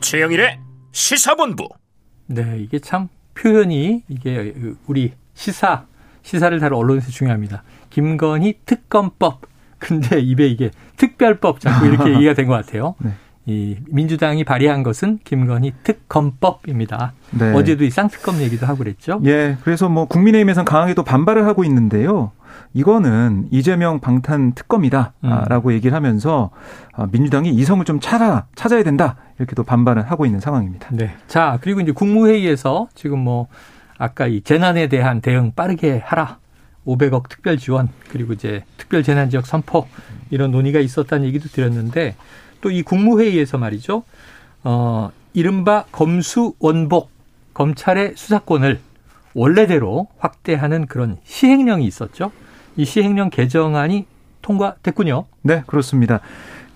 최영일의 0.00 0.60
시사본부. 0.92 1.68
네, 2.26 2.60
이게 2.60 2.78
참 2.78 3.08
표현이 3.34 4.04
이게 4.08 4.54
우리 4.86 5.14
시사 5.34 5.86
시사를 6.22 6.60
다룬 6.60 6.78
언론에서 6.78 7.10
중요합니다. 7.10 7.64
김건희 7.90 8.60
특검법 8.64 9.49
근데 9.80 10.20
입에 10.20 10.46
이게 10.46 10.70
특별법 10.96 11.58
자꾸 11.60 11.86
이렇게 11.86 12.12
얘기가 12.14 12.34
된 12.34 12.46
것 12.46 12.54
같아요. 12.54 12.94
네. 12.98 13.10
이 13.46 13.78
민주당이 13.88 14.44
발의한 14.44 14.82
것은 14.84 15.18
김건희 15.24 15.72
특검법입니다. 15.82 17.12
네. 17.30 17.52
어제도 17.54 17.84
이 17.84 17.90
쌍특검 17.90 18.40
얘기도 18.42 18.66
하고 18.66 18.78
그랬죠. 18.78 19.20
예. 19.24 19.56
그래서 19.64 19.88
뭐 19.88 20.04
국민의힘에서는 20.06 20.64
강하게 20.64 20.94
또 20.94 21.02
반발을 21.02 21.46
하고 21.46 21.64
있는데요. 21.64 22.32
이거는 22.74 23.48
이재명 23.50 23.98
방탄 24.00 24.52
특검이다라고 24.52 25.68
음. 25.70 25.72
얘기를 25.72 25.94
하면서 25.96 26.50
아, 26.92 27.08
민주당이 27.10 27.50
이성을 27.50 27.84
좀 27.84 27.98
찾아 27.98 28.46
찾아야 28.54 28.82
된다 28.84 29.16
이렇게 29.38 29.54
또 29.56 29.64
반발을 29.64 30.08
하고 30.10 30.26
있는 30.26 30.38
상황입니다. 30.40 30.88
네. 30.92 31.10
자 31.26 31.58
그리고 31.62 31.80
이제 31.80 31.90
국무회의에서 31.92 32.88
지금 32.94 33.18
뭐 33.20 33.48
아까 33.98 34.26
이 34.26 34.42
재난에 34.42 34.88
대한 34.88 35.20
대응 35.20 35.52
빠르게 35.56 36.00
하라 36.04 36.38
500억 36.96 37.28
특별 37.28 37.58
지원 37.58 37.88
그리고 38.08 38.32
이제 38.32 38.64
특별 38.76 39.02
재난 39.02 39.30
지역 39.30 39.46
선포 39.46 39.86
이런 40.30 40.50
논의가 40.50 40.80
있었다는 40.80 41.26
얘기도 41.26 41.48
드렸는데 41.48 42.16
또 42.60 42.70
이 42.70 42.82
국무회의에서 42.82 43.58
말이죠. 43.58 44.02
어 44.64 45.10
이른바 45.32 45.84
검수 45.92 46.54
원복 46.58 47.10
검찰의 47.54 48.12
수사권을 48.16 48.80
원래대로 49.34 50.08
확대하는 50.18 50.86
그런 50.86 51.16
시행령이 51.24 51.86
있었죠. 51.86 52.32
이 52.76 52.84
시행령 52.84 53.30
개정안이 53.30 54.06
통과됐군요. 54.42 55.24
네, 55.42 55.62
그렇습니다. 55.66 56.20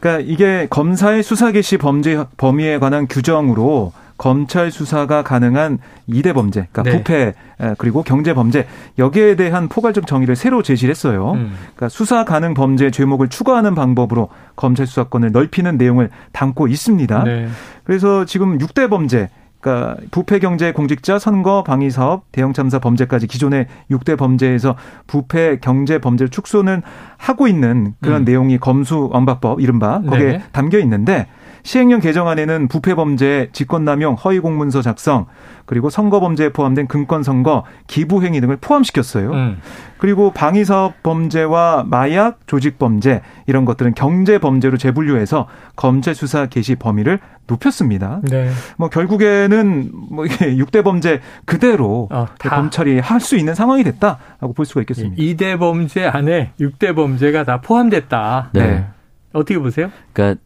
그러니까 0.00 0.24
이게 0.30 0.66
검사의 0.70 1.22
수사 1.22 1.52
개시 1.52 1.76
범죄 1.78 2.24
범위에 2.36 2.78
관한 2.78 3.06
규정으로 3.08 3.92
검찰 4.24 4.70
수사가 4.70 5.22
가능한 5.22 5.80
이대 6.06 6.32
범죄, 6.32 6.66
그러니까 6.72 6.82
네. 6.82 6.96
부패 6.96 7.34
그리고 7.76 8.02
경제 8.02 8.32
범죄 8.32 8.66
여기에 8.98 9.36
대한 9.36 9.68
포괄적 9.68 10.06
정의를 10.06 10.34
새로 10.34 10.62
제시를 10.62 10.92
했어요. 10.92 11.32
음. 11.32 11.52
그러니까 11.76 11.90
수사 11.90 12.24
가능 12.24 12.54
범죄 12.54 12.90
죄목을 12.90 13.28
추가하는 13.28 13.74
방법으로 13.74 14.30
검찰 14.56 14.86
수사권을 14.86 15.30
넓히는 15.30 15.76
내용을 15.76 16.08
담고 16.32 16.68
있습니다. 16.68 17.24
네. 17.24 17.48
그래서 17.84 18.24
지금 18.24 18.56
6대 18.56 18.88
범죄 18.88 19.28
그러니까 19.60 19.98
부패 20.10 20.38
경제 20.38 20.72
공직자 20.72 21.18
선거 21.18 21.62
방위 21.62 21.90
사업 21.90 22.24
대형 22.32 22.54
참사 22.54 22.78
범죄까지 22.78 23.26
기존의 23.26 23.66
6대 23.90 24.16
범죄에서 24.16 24.74
부패 25.06 25.58
경제 25.60 25.98
범죄를 25.98 26.30
축소는 26.30 26.80
하고 27.18 27.46
있는 27.46 27.92
그런 28.00 28.22
음. 28.22 28.24
내용이 28.24 28.56
검수 28.56 29.10
완박법 29.12 29.60
이른바 29.60 30.00
거기에 30.00 30.26
네. 30.26 30.42
담겨 30.52 30.78
있는데 30.78 31.26
시행령 31.64 32.00
개정안에는 32.00 32.68
부패 32.68 32.94
범죄, 32.94 33.48
직권남용, 33.52 34.14
허위 34.22 34.38
공문서 34.38 34.82
작성, 34.82 35.26
그리고 35.64 35.88
선거 35.88 36.20
범죄에 36.20 36.50
포함된 36.50 36.86
금권 36.86 37.22
선거, 37.22 37.64
기부 37.86 38.22
행위 38.22 38.42
등을 38.42 38.58
포함시켰어요. 38.58 39.32
음. 39.32 39.58
그리고 39.96 40.30
방위 40.30 40.66
사업 40.66 41.02
범죄와 41.02 41.84
마약, 41.88 42.46
조직 42.46 42.78
범죄 42.78 43.22
이런 43.46 43.64
것들은 43.64 43.94
경제 43.94 44.36
범죄로 44.38 44.76
재분류해서 44.76 45.48
검찰 45.74 46.14
수사 46.14 46.44
개시 46.46 46.74
범위를 46.74 47.18
높였습니다. 47.46 48.20
네. 48.24 48.50
뭐 48.76 48.90
결국에는 48.90 49.90
뭐 50.10 50.26
이게 50.26 50.56
6대 50.56 50.84
범죄 50.84 51.22
그대로 51.46 52.08
어, 52.12 52.26
검찰이 52.38 52.98
할 53.00 53.24
수 53.24 53.36
있는 53.38 53.54
상황이 53.54 53.82
됐다라고 53.84 54.52
볼 54.54 54.66
수가 54.66 54.82
있겠습니다. 54.82 55.16
2대 55.16 55.58
범죄 55.58 56.04
안에 56.04 56.52
6대 56.60 56.94
범죄가 56.94 57.44
다 57.44 57.62
포함됐다. 57.62 58.50
네. 58.52 58.86
어떻게 59.32 59.58
보세요? 59.58 59.90
그러니까 60.12 60.38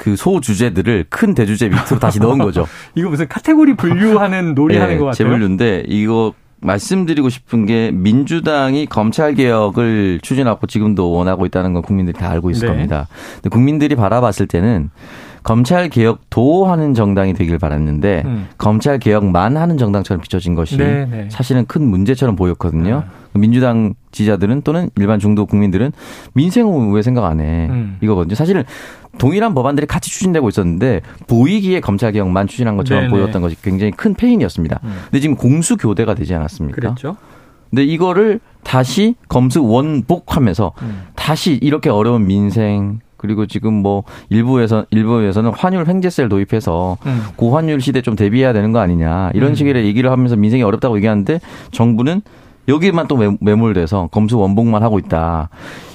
그 0.00 0.16
소 0.16 0.40
주제들을 0.40 1.06
큰 1.10 1.34
대주제 1.34 1.68
밑으로 1.68 1.98
다시 2.00 2.20
넣은 2.20 2.38
거죠. 2.38 2.66
이거 2.94 3.10
무슨 3.10 3.28
카테고리 3.28 3.74
분류하는 3.74 4.54
놀이 4.54 4.78
하는 4.78 4.94
네, 4.94 4.98
것 4.98 5.04
같아요. 5.04 5.14
재분류인데 5.14 5.84
이거 5.88 6.32
말씀드리고 6.62 7.28
싶은 7.28 7.66
게 7.66 7.90
민주당이 7.92 8.86
검찰 8.86 9.34
개혁을 9.34 10.20
추진하고 10.22 10.66
지금도 10.66 11.12
원하고 11.12 11.44
있다는 11.44 11.74
건 11.74 11.82
국민들이 11.82 12.18
다 12.18 12.30
알고 12.30 12.50
있을 12.50 12.68
네. 12.68 12.74
겁니다. 12.74 13.08
근데 13.36 13.50
국민들이 13.50 13.94
바라봤을 13.94 14.46
때는 14.46 14.90
검찰 15.42 15.88
개혁 15.88 16.28
도 16.30 16.66
하는 16.66 16.94
정당이 16.94 17.34
되길 17.34 17.58
바랐는데 17.58 18.22
음. 18.24 18.48
검찰 18.58 18.98
개혁만 18.98 19.56
하는 19.56 19.78
정당처럼 19.78 20.20
비춰진 20.20 20.54
것이 20.54 20.76
네, 20.76 21.06
네. 21.06 21.28
사실은 21.30 21.66
큰 21.66 21.86
문제처럼 21.86 22.36
보였거든요. 22.36 23.04
네. 23.32 23.40
민주당 23.40 23.94
지자들은 24.12 24.62
또는 24.62 24.90
일반 24.96 25.18
중도 25.18 25.46
국민들은 25.46 25.92
민생은 26.34 26.92
왜 26.92 27.02
생각 27.02 27.24
안 27.24 27.40
해? 27.40 27.68
음. 27.70 27.96
이거거든요. 28.00 28.34
사실은 28.34 28.64
동일한 29.18 29.54
법안들이 29.54 29.86
같이 29.86 30.10
추진되고 30.10 30.48
있었는데 30.48 31.00
보이기에 31.26 31.80
검찰 31.80 32.12
개혁만 32.12 32.46
추진한 32.46 32.76
것처럼 32.76 33.04
네네. 33.04 33.14
보였던 33.14 33.42
것이 33.42 33.56
굉장히 33.62 33.92
큰 33.92 34.14
페인이었습니다. 34.14 34.80
음. 34.82 34.96
근데 35.04 35.20
지금 35.20 35.36
공수 35.36 35.76
교대가 35.76 36.14
되지 36.14 36.34
않았습니까? 36.34 36.74
그랬죠. 36.76 37.16
근데 37.70 37.84
이거를 37.84 38.40
다시 38.64 39.14
검수 39.28 39.64
원복하면서 39.64 40.72
음. 40.82 41.02
다시 41.14 41.54
이렇게 41.62 41.88
어려운 41.88 42.26
민생 42.26 42.98
그리고 43.20 43.44
지금 43.44 43.74
뭐 43.74 44.04
일부에서 44.30 44.86
일부에서는 44.90 45.50
환율 45.50 45.86
횡재세를 45.86 46.30
도입해서 46.30 46.96
음. 47.04 47.20
고환율 47.36 47.82
시대 47.82 48.00
좀 48.00 48.16
대비해야 48.16 48.54
되는 48.54 48.72
거 48.72 48.78
아니냐 48.78 49.32
이런 49.34 49.50
음. 49.50 49.54
식의 49.54 49.84
얘기를 49.84 50.10
하면서 50.10 50.36
민생이 50.36 50.62
어렵다고 50.62 50.96
얘기하는데 50.96 51.38
정부는 51.70 52.22
여기만 52.68 53.08
또 53.08 53.18
매몰돼서 53.40 54.08
검수 54.10 54.38
원복만 54.38 54.82
하고 54.82 54.98
있다. 54.98 55.50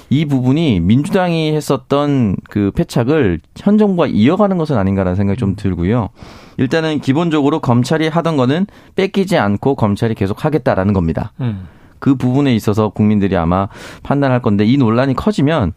이 0.08 0.24
부분이 0.24 0.78
민주당이 0.78 1.52
했었던 1.52 2.36
그 2.48 2.70
패착을 2.76 3.40
현 3.56 3.76
정부가 3.76 4.06
이어가는 4.06 4.56
것은 4.56 4.78
아닌가라는 4.78 5.16
생각이 5.16 5.36
좀 5.36 5.56
들고요. 5.56 6.10
일단은 6.58 7.00
기본적으로 7.00 7.58
검찰이 7.58 8.06
하던 8.06 8.36
거는 8.36 8.66
뺏기지 8.94 9.36
않고 9.36 9.74
검찰이 9.74 10.14
계속 10.14 10.44
하겠다라는 10.44 10.92
겁니다. 10.92 11.32
음. 11.40 11.66
그 11.98 12.14
부분에 12.14 12.54
있어서 12.54 12.90
국민들이 12.90 13.36
아마 13.36 13.68
판단할 14.04 14.42
건데 14.42 14.64
이 14.64 14.76
논란이 14.76 15.14
커지면 15.14 15.72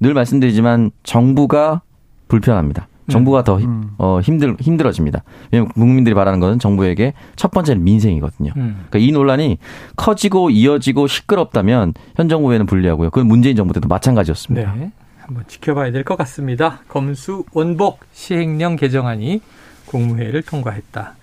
늘 0.00 0.14
말씀드리지만 0.14 0.90
정부가 1.02 1.82
불편합니다. 2.28 2.88
정부가 3.10 3.42
더 3.42 3.56
음. 3.56 3.92
어, 3.96 4.20
힘들 4.20 4.54
힘들어집니다. 4.60 5.22
왜냐하면 5.50 5.72
국민들이 5.72 6.14
바라는 6.14 6.40
것은 6.40 6.58
정부에게 6.58 7.14
첫 7.36 7.50
번째는 7.50 7.82
민생이거든요. 7.82 8.52
음. 8.56 8.84
그러니까 8.90 8.98
이 8.98 9.12
논란이 9.12 9.56
커지고 9.96 10.50
이어지고 10.50 11.06
시끄럽다면 11.06 11.94
현 12.16 12.28
정부에는 12.28 12.66
불리하고요. 12.66 13.08
그건 13.08 13.26
문재인 13.28 13.56
정부 13.56 13.72
때도 13.72 13.88
마찬가지였습니다. 13.88 14.74
네. 14.74 14.90
한번 15.20 15.44
지켜봐야 15.46 15.90
될 15.90 16.04
것 16.04 16.16
같습니다. 16.18 16.80
검수 16.88 17.44
원복 17.52 18.00
시행령 18.12 18.76
개정안이 18.76 19.40
국무회의를 19.86 20.42
통과했다. 20.42 21.14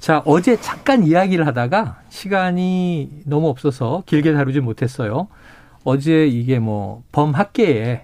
자, 0.00 0.22
어제 0.26 0.58
잠깐 0.60 1.02
이야기를 1.06 1.46
하다가 1.46 2.00
시간이 2.10 3.22
너무 3.24 3.48
없어서 3.48 4.02
길게 4.06 4.34
다루지 4.34 4.60
못했어요. 4.60 5.28
어제 5.88 6.26
이게 6.26 6.58
뭐 6.58 7.04
범학계에 7.12 8.02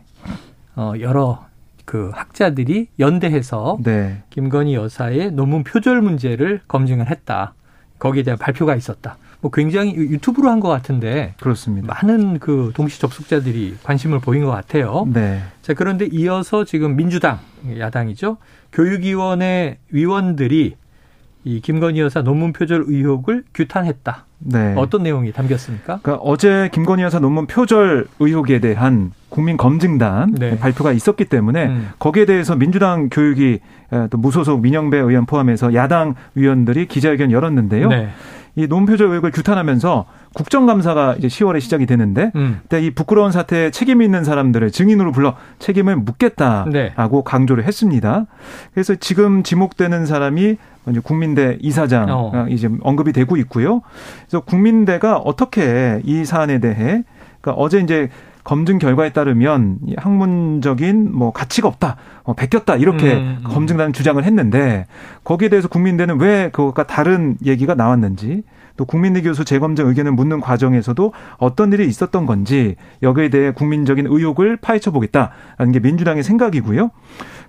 어 0.77 0.93
여러 1.01 1.45
그 1.85 2.11
학자들이 2.15 2.87
연대해서 3.01 3.77
네. 3.83 4.23
김건희 4.31 4.75
여사의 4.75 5.33
논문 5.33 5.65
표절 5.65 6.01
문제를 6.01 6.61
검증을 6.69 7.11
했다. 7.11 7.55
거기에 7.99 8.23
대한 8.23 8.39
발표가 8.39 8.77
있었다. 8.77 9.17
뭐 9.41 9.51
굉장히 9.51 9.95
유튜브로 9.97 10.49
한 10.49 10.61
것 10.61 10.69
같은데 10.69 11.35
그렇습니다. 11.41 11.93
많은 11.93 12.39
그 12.39 12.71
동시 12.77 13.01
접속자들이 13.01 13.79
관심을 13.83 14.21
보인 14.21 14.45
것 14.45 14.53
같아요. 14.53 15.05
네. 15.13 15.43
자 15.63 15.75
그런데 15.75 16.07
이어서 16.13 16.65
지금 16.65 16.95
민주당 16.95 17.41
야당이죠 17.77 18.37
교육위원회 18.73 19.79
위원들이 19.91 20.77
이 21.45 21.61
김건희 21.61 22.01
여사 22.01 22.23
논문 22.23 22.53
표절 22.53 22.85
의혹을 22.87 23.45
규탄했다. 23.55 24.27
네. 24.39 24.75
어떤 24.77 25.03
내용이 25.03 25.33
담겼습니까? 25.33 26.01
그러니까 26.03 26.25
어제 26.25 26.69
김건희 26.73 27.03
여사 27.03 27.19
논문 27.19 27.47
표절 27.47 28.07
의혹에 28.21 28.61
대한 28.61 29.13
국민 29.29 29.57
검증단 29.57 30.35
네. 30.35 30.59
발표가 30.59 30.93
있었기 30.93 31.25
때문에 31.25 31.67
음. 31.67 31.89
거기에 31.99 32.27
대해서 32.27 32.55
민주당 32.55 33.09
교육이 33.09 33.61
또 34.11 34.19
무소속 34.19 34.61
민영배 34.61 34.99
의원 34.99 35.27
포함해서 35.27 35.75
야당 35.75 36.15
위원들이 36.35 36.87
기자회견 36.87 37.31
열었는데요. 37.31 37.89
네. 37.89 38.11
이 38.55 38.67
논문 38.67 38.87
표절 38.87 39.09
의혹을 39.09 39.31
규탄하면서 39.31 40.05
국정감사가 40.35 41.17
이제 41.19 41.29
10월에 41.29 41.61
시작이 41.61 41.87
되는데 41.87 42.33
음. 42.35 42.59
그때 42.63 42.83
이 42.83 42.91
부끄러운 42.91 43.33
사태에 43.33 43.71
책임 43.71 44.03
있는 44.03 44.25
사람들을 44.25 44.71
증인으로 44.71 45.13
불러 45.13 45.37
책임을 45.59 45.97
묻겠다라고 45.97 46.71
네. 46.73 47.23
강조를 47.25 47.65
했습니다. 47.65 48.27
그래서 48.75 48.95
지금 48.97 49.43
지목되는 49.43 50.05
사람이 50.05 50.59
먼저 50.85 51.01
국민대 51.01 51.59
이사장 51.61 52.07
어. 52.11 52.47
이제 52.49 52.69
언급이 52.83 53.13
되고 53.13 53.37
있고요. 53.37 53.83
그래서 54.27 54.41
국민대가 54.41 55.17
어떻게 55.19 56.01
이 56.05 56.25
사안에 56.25 56.59
대해 56.59 57.03
그러니까 57.41 57.63
어제 57.63 57.79
이제 57.81 58.09
검증 58.45 58.79
결과에 58.79 59.11
따르면 59.11 59.79
학문적인 59.97 61.13
뭐 61.13 61.33
가치가 61.33 61.69
없다, 61.69 61.97
어, 62.25 62.35
베꼈다 62.35 62.77
이렇게 62.77 63.15
음, 63.15 63.39
음. 63.45 63.45
검증단은 63.45 63.93
주장을 63.93 64.23
했는데 64.23 64.87
거기에 65.25 65.49
대해서 65.49 65.69
국민대는 65.69 66.21
왜 66.21 66.51
그것과 66.51 66.87
다른 66.87 67.37
얘기가 67.45 67.75
나왔는지 67.75 68.43
또 68.77 68.85
국민대 68.85 69.23
교수 69.23 69.45
재검증 69.45 69.87
의견을 69.87 70.13
묻는 70.13 70.41
과정에서도 70.41 71.13
어떤 71.37 71.73
일이 71.73 71.87
있었던 71.87 72.27
건지 72.27 72.77
여기에 73.03 73.29
대해 73.29 73.53
국민적인 73.53 74.07
의혹을 74.07 74.57
파헤쳐 74.57 74.91
보겠다라는 74.91 75.73
게 75.73 75.81
민주당의 75.81 76.23
생각이고요. 76.23 76.91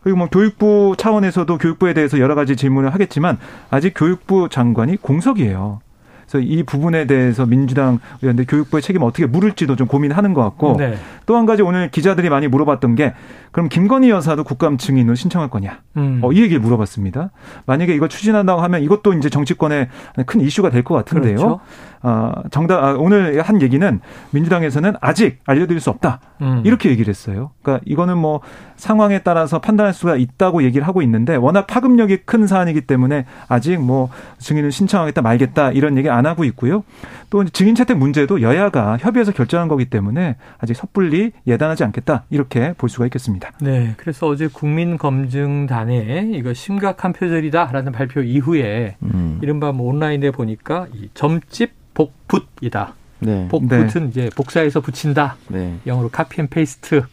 그리고 0.02 0.18
뭐 0.18 0.28
교육부 0.30 0.96
차원에서도 0.98 1.58
교육부에 1.58 1.94
대해서 1.94 2.20
여러 2.20 2.36
가지 2.36 2.56
질문을 2.56 2.94
하겠지만 2.94 3.38
아직 3.70 3.94
교육부 3.96 4.50
장관이 4.50 4.98
공석이에요. 4.98 5.80
그래서 6.28 6.40
이 6.40 6.64
부분에 6.64 7.06
대해서 7.06 7.46
민주당 7.46 8.00
의원들 8.22 8.46
교육부의 8.48 8.82
책임 8.82 9.04
어떻게 9.04 9.26
물을지도 9.26 9.76
좀 9.76 9.88
고민하는 9.88 10.34
것 10.34 10.42
같고 10.44 10.78
네. 10.78 10.96
또한 11.26 11.46
가지 11.46 11.62
오늘 11.62 11.90
기자들이 11.92 12.30
많이 12.30 12.48
물어봤던 12.48 12.96
게 12.96 13.14
그럼 13.52 13.70
김건희 13.70 14.10
여사도 14.10 14.44
국감 14.44 14.78
증인으로 14.78 15.16
신청할 15.16 15.50
거냐? 15.50 15.80
음. 15.98 16.20
어, 16.24 16.32
이 16.32 16.42
얘기를 16.42 16.60
물어봤습니다. 16.60 17.30
만약에 17.68 17.94
이걸 17.94 18.10
추진한다고 18.10 18.62
하면 18.62 18.82
이것도 18.82 19.14
이제 19.14 19.30
정치권의 19.30 19.90
큰 20.26 20.42
이슈가 20.42 20.70
될 20.70 20.84
것 20.84 20.96
같은데요. 20.96 21.36
그렇죠. 21.36 21.60
어, 22.02 22.34
정답 22.52 22.84
아, 22.84 22.96
오늘 22.98 23.42
한 23.42 23.62
얘기는 23.62 24.02
민주당에서는 24.32 24.96
아직 25.00 25.40
알려드릴 25.46 25.80
수 25.80 25.90
없다 25.90 26.20
음. 26.42 26.62
이렇게 26.66 26.90
얘기를 26.90 27.10
했어요. 27.10 27.52
그러니까 27.62 27.82
이거는 27.88 28.18
뭐 28.18 28.42
상황에 28.76 29.20
따라서 29.20 29.60
판단할 29.60 29.94
수가 29.94 30.18
있다고 30.18 30.64
얘기를 30.64 30.86
하고 30.86 31.02
있는데 31.04 31.36
워낙 31.38 31.66
파급력이 31.68 32.18
큰 32.26 32.46
사안이기 32.48 32.82
때문에 32.82 33.26
아직 33.48 33.78
뭐 33.80 34.10
증인을 34.40 34.72
신청하겠다 34.74 35.22
말겠다 35.22 35.72
이런 35.72 35.98
얘기 35.98 36.10
안 36.10 36.23
하고 36.26 36.44
있고요. 36.46 36.84
또 37.30 37.44
증인 37.46 37.76
채택 37.76 37.98
문제도 37.98 38.42
여야가 38.42 38.98
협의해서 38.98 39.32
결정한 39.32 39.68
거기 39.68 39.86
때문에 39.86 40.36
아직 40.60 40.76
섣불리 40.76 41.32
예단하지 41.48 41.84
않겠다 41.84 42.26
이렇게 42.30 42.74
볼 42.78 42.90
수가 42.90 43.06
있겠습니다. 43.06 43.52
네, 43.62 43.94
그래서 43.98 44.28
어제 44.28 44.48
국민검증단에 44.48 46.32
이거 46.34 46.54
심각한 46.54 47.14
표절이다라는 47.14 47.92
발표 47.92 48.22
이후에 48.22 48.96
음. 49.04 49.40
이른바 49.42 49.72
뭐 49.72 49.90
온라인에 49.92 50.32
보니까 50.32 50.88
이 50.94 51.10
점집 51.14 51.72
복붙이다. 51.94 52.94
네. 53.20 53.48
복붙은 53.50 54.04
네. 54.04 54.08
이제 54.10 54.30
복사해서 54.36 54.82
붙인다. 54.82 55.38
네. 55.48 55.78
영어로 55.88 56.10
copy 56.10 56.42
and 56.42 56.48
paste. 56.48 57.04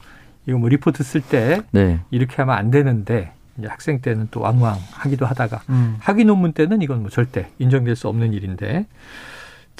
이거 0.46 0.58
뭐 0.58 0.68
리포트 0.68 1.02
쓸때 1.02 1.60
네. 1.70 2.00
이렇게 2.10 2.36
하면 2.36 2.56
안 2.56 2.70
되는데 2.70 3.32
이제 3.58 3.66
학생 3.68 4.00
때는 4.00 4.28
또 4.30 4.40
왕왕 4.40 4.78
하기도 4.92 5.26
하다가 5.26 5.62
음. 5.68 5.96
학위 6.00 6.24
논문 6.24 6.52
때는 6.52 6.82
이건 6.82 7.00
뭐 7.00 7.10
절대 7.10 7.50
인정될 7.58 7.96
수 7.96 8.08
없는 8.08 8.32
일인데 8.32 8.86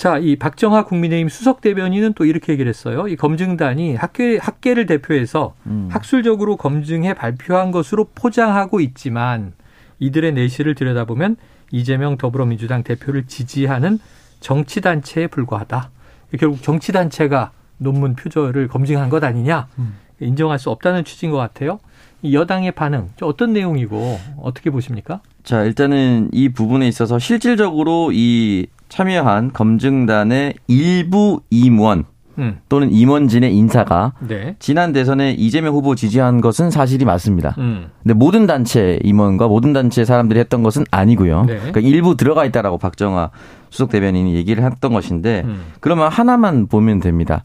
자, 0.00 0.16
이 0.16 0.37
박정하 0.37 0.85
국민의힘 0.85 1.28
수석 1.28 1.61
대변인은 1.61 2.14
또 2.14 2.24
이렇게 2.24 2.54
얘기를 2.54 2.70
했어요. 2.70 3.06
이 3.06 3.16
검증단이 3.16 3.96
학계, 3.96 4.38
학계를 4.38 4.87
대표해서 4.87 5.54
음. 5.66 5.88
학술적으로 5.92 6.56
검증해 6.56 7.12
발표한 7.12 7.70
것으로 7.70 8.09
포장하고 8.14 8.80
있지만 8.80 9.52
이들의 9.98 10.33
내실을 10.33 10.74
들여다보면 10.74 11.37
이재명 11.70 12.16
더불어민주당 12.16 12.83
대표를 12.83 13.26
지지하는 13.26 13.98
정치 14.40 14.80
단체에 14.80 15.26
불과하다. 15.26 15.90
결국 16.38 16.62
정치 16.62 16.92
단체가 16.92 17.50
논문 17.76 18.16
표절을 18.16 18.68
검증한 18.68 19.11
것 19.11 19.22
아니냐. 19.22 19.68
음. 19.78 19.96
인정할 20.20 20.59
수 20.59 20.70
없다는 20.70 21.04
취지인 21.04 21.30
것 21.30 21.37
같아요. 21.37 21.78
이 22.22 22.35
여당의 22.35 22.72
반응, 22.72 23.09
어떤 23.22 23.52
내용이고 23.52 24.18
어떻게 24.42 24.70
보십니까? 24.70 25.20
자, 25.42 25.64
일단은 25.64 26.28
이 26.33 26.50
부분에 26.50 26.87
있어서 26.88 27.18
실질적으로 27.18 28.11
이 28.12 28.66
참여한 28.88 29.52
검증단의 29.52 30.54
일부 30.66 31.40
임원 31.50 32.04
음. 32.38 32.59
또는 32.68 32.90
임원진의 32.90 33.54
인사가 33.54 34.12
네. 34.20 34.56
지난 34.59 34.92
대선에 34.92 35.33
이재명 35.33 35.74
후보 35.74 35.94
지지한 35.94 36.40
것은 36.40 36.70
사실이 36.70 37.04
맞습니다. 37.04 37.54
음. 37.59 37.90
근데 38.02 38.14
모든 38.14 38.46
단체 38.46 38.98
임원과 39.02 39.48
모든 39.48 39.72
단체 39.72 40.04
사람들이 40.04 40.40
했던 40.40 40.62
것은 40.62 40.85
아니고요. 40.90 41.44
네. 41.44 41.56
그러니까 41.56 41.80
일부 41.80 42.16
들어가 42.16 42.44
있다라고 42.44 42.78
박정화 42.78 43.30
수석 43.68 43.90
대변인이 43.90 44.35
얘기를 44.35 44.64
했던 44.64 44.92
것인데 44.92 45.42
음. 45.44 45.62
그러면 45.80 46.09
하나만 46.09 46.66
보면 46.66 47.00
됩니다. 47.00 47.44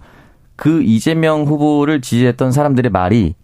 그 0.56 0.82
이재명 0.82 1.44
후보를 1.44 2.02
지지했던 2.02 2.52
사람들의 2.52 2.92
말이 2.92 3.36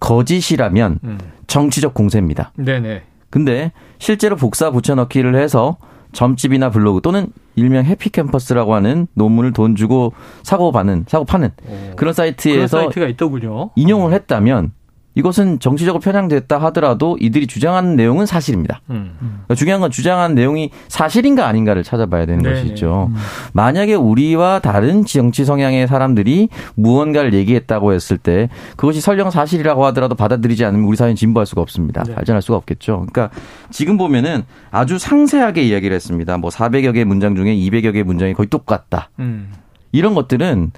거짓이라면 0.00 0.98
음. 1.04 1.18
정치적 1.46 1.94
공세입니다. 1.94 2.52
네네. 2.56 3.02
근데 3.30 3.72
실제로 3.98 4.36
복사 4.36 4.70
붙여넣기를 4.70 5.36
해서 5.36 5.76
점집이나 6.12 6.70
블로그 6.70 7.00
또는 7.02 7.28
일명 7.54 7.84
해피캠퍼스라고 7.84 8.74
하는 8.74 9.06
논문을 9.14 9.52
돈 9.52 9.76
주고 9.76 10.12
사고 10.42 10.72
받는 10.72 11.04
사고 11.06 11.24
파는 11.24 11.50
오. 11.68 11.96
그런 11.96 12.12
사이트에서 12.12 12.78
그런 12.78 12.84
사이트가 12.84 13.06
있더군요. 13.08 13.70
인용을 13.76 14.12
했다면 14.12 14.72
이것은 15.20 15.60
정치적으로 15.60 16.00
편향됐다 16.00 16.58
하더라도 16.58 17.16
이들이 17.20 17.46
주장하는 17.46 17.94
내용은 17.94 18.26
사실입니다. 18.26 18.80
음. 18.90 19.16
그러니까 19.20 19.54
중요한 19.54 19.80
건 19.80 19.90
주장하는 19.90 20.34
내용이 20.34 20.70
사실인가 20.88 21.46
아닌가를 21.46 21.84
찾아봐야 21.84 22.26
되는 22.26 22.42
네네. 22.42 22.62
것이죠. 22.62 23.10
음. 23.10 23.16
만약에 23.52 23.94
우리와 23.94 24.60
다른 24.60 25.04
정치 25.04 25.44
성향의 25.44 25.86
사람들이 25.88 26.48
무언가를 26.74 27.34
얘기했다고 27.34 27.92
했을 27.92 28.16
때 28.16 28.48
그것이 28.76 29.00
설령 29.00 29.30
사실이라고 29.30 29.84
하더라도 29.86 30.14
받아들이지 30.14 30.64
않으면 30.64 30.86
우리 30.86 30.96
사회는 30.96 31.16
진보할 31.16 31.46
수가 31.46 31.60
없습니다. 31.60 32.02
네. 32.04 32.14
발전할 32.14 32.40
수가 32.40 32.56
없겠죠. 32.56 33.06
그러니까 33.10 33.30
지금 33.70 33.98
보면은 33.98 34.44
아주 34.70 34.98
상세하게 34.98 35.62
이야기를 35.64 35.94
했습니다. 35.94 36.38
뭐 36.38 36.50
400여 36.50 36.94
개의 36.94 37.04
문장 37.04 37.36
중에 37.36 37.54
200여 37.54 37.92
개의 37.92 38.04
문장이 38.04 38.32
거의 38.32 38.46
똑같다. 38.48 39.10
음. 39.18 39.52
이런 39.92 40.14
것들은 40.14 40.72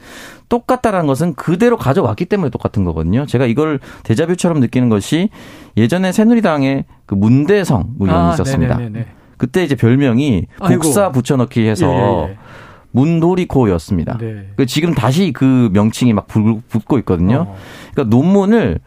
똑같다라는 0.48 1.07
것은 1.07 1.35
그대로 1.35 1.77
가져왔기 1.77 2.27
때문에 2.27 2.51
똑같은 2.51 2.85
거거든요. 2.85 3.27
제가 3.27 3.46
이걸 3.46 3.81
대자뷰처럼 4.03 4.61
느끼는 4.61 4.88
것이 4.88 5.31
예전에 5.77 6.12
새누리당의 6.12 6.85
그 7.07 7.14
문대성 7.14 7.94
의원이 8.01 8.29
아, 8.29 8.33
있었습니다. 8.35 8.77
네네네네. 8.77 9.07
그때 9.38 9.64
이제 9.64 9.75
별명이 9.75 10.46
국사 10.61 11.11
붙여넣기 11.11 11.66
해서 11.66 11.87
예, 11.87 12.29
예, 12.29 12.33
예. 12.33 12.38
문도리코였습니다. 12.92 14.18
네. 14.18 14.48
그 14.57 14.66
지금 14.66 14.94
다시 14.94 15.33
그 15.33 15.70
명칭이 15.72 16.12
막 16.12 16.29
붙고 16.29 16.98
있거든요. 16.98 17.46
어. 17.48 17.57
그러니까 17.92 18.14
논문을 18.14 18.79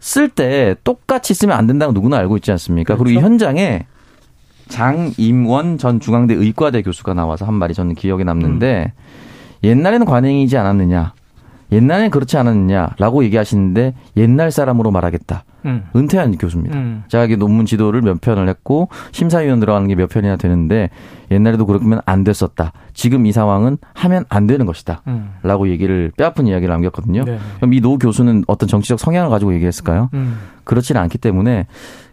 쓸 0.00 0.28
때 0.28 0.74
똑같이 0.84 1.32
쓰면 1.34 1.56
안 1.56 1.66
된다고 1.66 1.92
누구나 1.92 2.16
알고 2.18 2.36
있지 2.38 2.50
않습니까? 2.50 2.94
그렇죠? 2.94 3.04
그리고 3.04 3.20
이 3.20 3.22
현장에 3.22 3.86
장임원 4.68 5.78
전 5.78 6.00
중앙대 6.00 6.34
의과대 6.34 6.82
교수가 6.82 7.14
나와서 7.14 7.44
한 7.44 7.54
말이 7.54 7.74
저는 7.74 7.94
기억에 7.94 8.24
남는데 8.24 8.92
음. 8.96 9.00
옛날에는 9.64 10.06
관행이지 10.06 10.56
않았느냐. 10.56 11.12
옛날엔 11.72 12.10
그렇지 12.10 12.36
않았느냐라고 12.36 13.24
얘기하시는데 13.24 13.94
옛날 14.16 14.50
사람으로 14.52 14.90
말하겠다. 14.92 15.44
음. 15.64 15.84
은퇴한 15.96 16.36
교수입니다. 16.36 16.76
음. 16.76 17.02
자기 17.08 17.36
논문 17.36 17.64
지도를 17.66 18.02
몇 18.02 18.20
편을 18.20 18.48
했고 18.48 18.90
심사위원 19.12 19.58
들어가는 19.60 19.88
게 19.88 19.94
몇 19.96 20.08
편이나 20.10 20.36
되는데 20.36 20.90
옛날에도 21.30 21.64
그렇면 21.66 22.00
안 22.04 22.22
됐었다. 22.22 22.72
지금 22.92 23.26
이 23.26 23.32
상황은 23.32 23.78
하면 23.94 24.24
안 24.28 24.46
되는 24.46 24.66
것이다. 24.66 25.02
음. 25.08 25.30
라고 25.42 25.68
얘기를 25.68 26.12
뼈아픈 26.16 26.46
이야기를 26.46 26.70
남겼거든요. 26.72 27.24
네 27.24 27.38
그럼 27.56 27.72
이 27.72 27.80
노 27.80 27.96
교수는 27.98 28.44
어떤 28.46 28.68
정치적 28.68 29.00
성향을 29.00 29.30
가지고 29.30 29.54
얘기했을까요? 29.54 30.10
음. 30.14 30.38
그렇지는 30.64 31.00
않기 31.00 31.18
때문에 31.18 31.66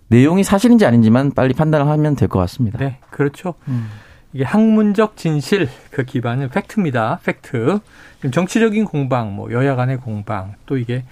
내용이 0.07 0.43
사실인지 0.43 0.85
아닌지만 0.85 1.31
빨리 1.31 1.53
판단을 1.53 1.87
하면 1.87 2.15
될 2.15 2.29
것 2.29 2.39
같습니다. 2.39 2.79
네, 2.79 2.97
그렇죠. 3.11 3.53
음. 4.31 4.35
이게 4.35 4.43
학문적 4.43 5.17
진실 5.17 5.69
그 5.91 6.03
기반은 6.03 6.49
팩트입니다. 6.49 7.19
팩트. 7.23 7.79
정치적인 8.31 8.85
공방, 8.85 9.35
뭐 9.35 9.51
여야 9.51 9.75
간의 9.75 9.97
공방, 9.97 10.55
또 10.65 10.77
이게 10.77 11.03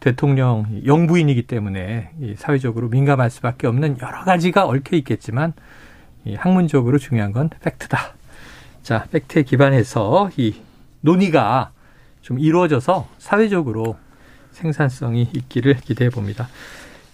대통령 0.00 0.66
영부인이기 0.84 1.42
때문에 1.42 2.10
사회적으로 2.36 2.88
민감할 2.88 3.30
수밖에 3.30 3.66
없는 3.66 3.98
여러 4.00 4.22
가지가 4.24 4.66
얽혀 4.66 4.96
있겠지만 4.96 5.54
이 6.24 6.34
학문적으로 6.34 6.98
중요한 6.98 7.32
건 7.32 7.50
팩트다. 7.62 7.98
자, 8.82 9.06
팩트에 9.10 9.42
기반해서 9.42 10.30
이 10.36 10.56
논의가 11.00 11.72
좀 12.20 12.38
이루어져서 12.38 13.08
사회적으로 13.18 13.96
생산성이 14.52 15.28
있기를 15.34 15.76
기대해 15.76 16.10
봅니다. 16.10 16.48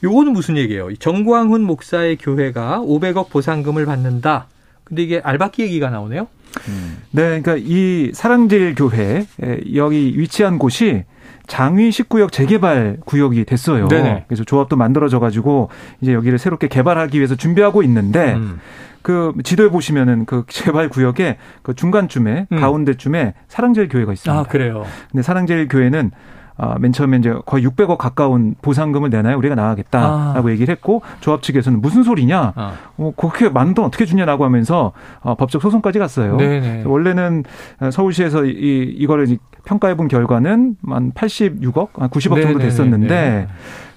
요거는 0.02 0.32
무슨 0.32 0.56
얘기예요? 0.56 0.94
정광훈 0.96 1.62
목사의 1.62 2.16
교회가 2.16 2.80
500억 2.80 3.30
보상금을 3.30 3.86
받는다. 3.86 4.48
근데 4.84 5.02
이게 5.02 5.20
알바끼 5.22 5.62
얘기가 5.62 5.90
나오네요. 5.90 6.28
음. 6.68 6.98
네, 7.10 7.40
그러니까 7.40 7.56
이 7.58 8.12
사랑제일 8.14 8.74
교회 8.74 9.26
여기 9.74 10.14
위치한 10.16 10.58
곳이 10.58 11.04
장위 11.46 11.90
19역 11.90 12.32
재개발 12.32 12.98
구역이 13.04 13.44
됐어요. 13.44 13.88
네네. 13.88 14.24
그래서 14.28 14.44
조합도 14.44 14.76
만들어져 14.76 15.20
가지고 15.20 15.68
이제 16.00 16.14
여기를 16.14 16.38
새롭게 16.38 16.68
개발하기 16.68 17.18
위해서 17.18 17.34
준비하고 17.34 17.82
있는데 17.82 18.34
음. 18.34 18.60
그 19.02 19.34
지도에 19.42 19.68
보시면은 19.68 20.24
그 20.24 20.44
개발 20.48 20.88
구역에 20.88 21.36
그 21.62 21.74
중간쯤에 21.74 22.46
음. 22.50 22.56
가운데쯤에 22.56 23.34
사랑제일 23.48 23.88
교회가 23.88 24.12
있습니다. 24.12 24.40
아, 24.40 24.44
그래요. 24.44 24.86
근데 25.10 25.22
사랑제일 25.22 25.68
교회는 25.68 26.10
아, 26.56 26.76
맨 26.78 26.92
처음에 26.92 27.16
이제 27.18 27.34
거의 27.46 27.66
600억 27.66 27.96
가까운 27.98 28.54
보상금을 28.62 29.10
내나요? 29.10 29.36
우리가 29.38 29.54
나가겠다라고 29.54 30.48
아. 30.48 30.50
얘기를 30.50 30.72
했고 30.72 31.02
조합 31.20 31.42
측에서는 31.42 31.80
무슨 31.80 32.02
소리냐? 32.02 32.52
아. 32.54 32.72
어, 32.96 33.12
그렇게 33.16 33.48
많은 33.48 33.74
돈 33.74 33.84
어떻게 33.84 34.04
주냐라고 34.04 34.44
하면서 34.44 34.92
어, 35.20 35.34
법적 35.34 35.60
소송까지 35.60 35.98
갔어요. 35.98 36.36
네네. 36.36 36.84
원래는 36.86 37.44
서울시에서 37.90 38.44
이 38.44 38.94
이거를 38.96 39.38
평가해 39.64 39.96
본 39.96 40.08
결과는 40.08 40.76
한 40.88 41.12
86억, 41.12 41.92
90억 41.92 42.42
정도 42.42 42.58
됐었는데 42.58 43.48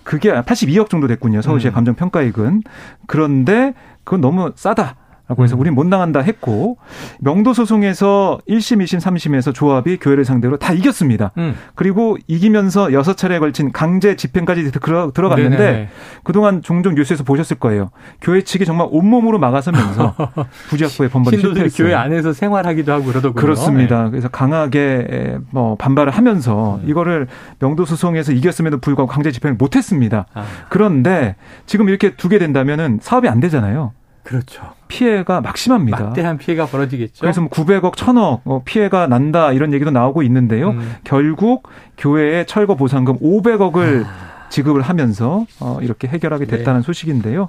그게 0.03 0.31
82억 0.31 0.89
정도 0.89 1.07
됐군요. 1.07 1.41
서울시의 1.41 1.71
음. 1.71 1.75
감정 1.75 1.95
평가액은. 1.95 2.63
그런데 3.07 3.73
그건 4.03 4.21
너무 4.21 4.51
싸다. 4.55 4.95
라고 5.27 5.43
해서 5.43 5.55
음. 5.55 5.59
우린 5.59 5.75
못 5.75 5.85
나간다 5.85 6.21
했고 6.21 6.77
명도 7.19 7.53
소송에서 7.53 8.39
1심, 8.47 8.81
2심, 8.83 9.01
3심에서 9.01 9.53
조합이 9.53 9.97
교회를 9.97 10.23
상대로 10.23 10.57
다 10.57 10.71
이겼습니다. 10.71 11.31
음. 11.37 11.55
그리고 11.75 12.17
이기면서 12.27 12.93
여섯 12.93 13.17
차례에 13.17 13.39
걸친 13.39 13.73
강제 13.73 14.15
집행까지 14.15 14.71
들어, 14.71 15.11
들어갔는데 15.11 15.57
네네. 15.57 15.89
그동안 16.23 16.61
종종 16.61 16.95
뉴스에서 16.95 17.25
보셨을 17.25 17.57
거예요. 17.57 17.89
교회 18.21 18.41
측이 18.41 18.65
정말 18.65 18.87
온몸으로 18.89 19.37
막아서면서 19.37 20.15
부지학부의 20.69 21.09
번번이 21.09 21.39
실패했어요. 21.39 21.85
교회 21.85 21.93
안에서 21.93 22.31
생활하기도 22.31 22.91
하고 22.93 23.05
그러더군요. 23.05 23.41
그렇습니다. 23.41 24.05
네. 24.05 24.09
그래서 24.11 24.29
강하게 24.29 25.37
뭐 25.51 25.75
반발을 25.75 26.11
하면서 26.13 26.79
음. 26.83 26.89
이거를 26.89 27.27
명도 27.59 27.83
소송에서 27.83 28.31
이겼음에도 28.31 28.77
불구하고 28.77 29.11
강제 29.11 29.31
집행을 29.31 29.57
못 29.57 29.75
했습니다. 29.75 30.25
아. 30.33 30.45
그런데 30.69 31.35
지금 31.65 31.89
이렇게 31.89 32.15
두게 32.15 32.39
된다면은 32.39 32.99
사업이 33.01 33.27
안 33.27 33.41
되잖아요. 33.41 33.91
그렇죠. 34.27 34.73
피해가 34.89 35.39
막심합니다. 35.39 36.03
막대한 36.03 36.37
피해가 36.37 36.65
벌어지겠죠. 36.65 37.21
그래서 37.21 37.39
뭐 37.39 37.49
900억, 37.49 37.95
1000억 37.95 38.41
어, 38.43 38.61
피해가 38.65 39.07
난다 39.07 39.53
이런 39.53 39.71
얘기도 39.71 39.89
나오고 39.89 40.21
있는데요. 40.23 40.71
음. 40.71 40.95
결국 41.05 41.69
교회에 41.97 42.45
철거 42.45 42.75
보상금 42.75 43.17
500억을 43.19 44.05
아. 44.05 44.49
지급을 44.49 44.81
하면서 44.81 45.45
어, 45.61 45.79
이렇게 45.81 46.09
해결하게 46.09 46.45
네. 46.45 46.57
됐다는 46.57 46.81
네. 46.81 46.85
소식인데요. 46.85 47.47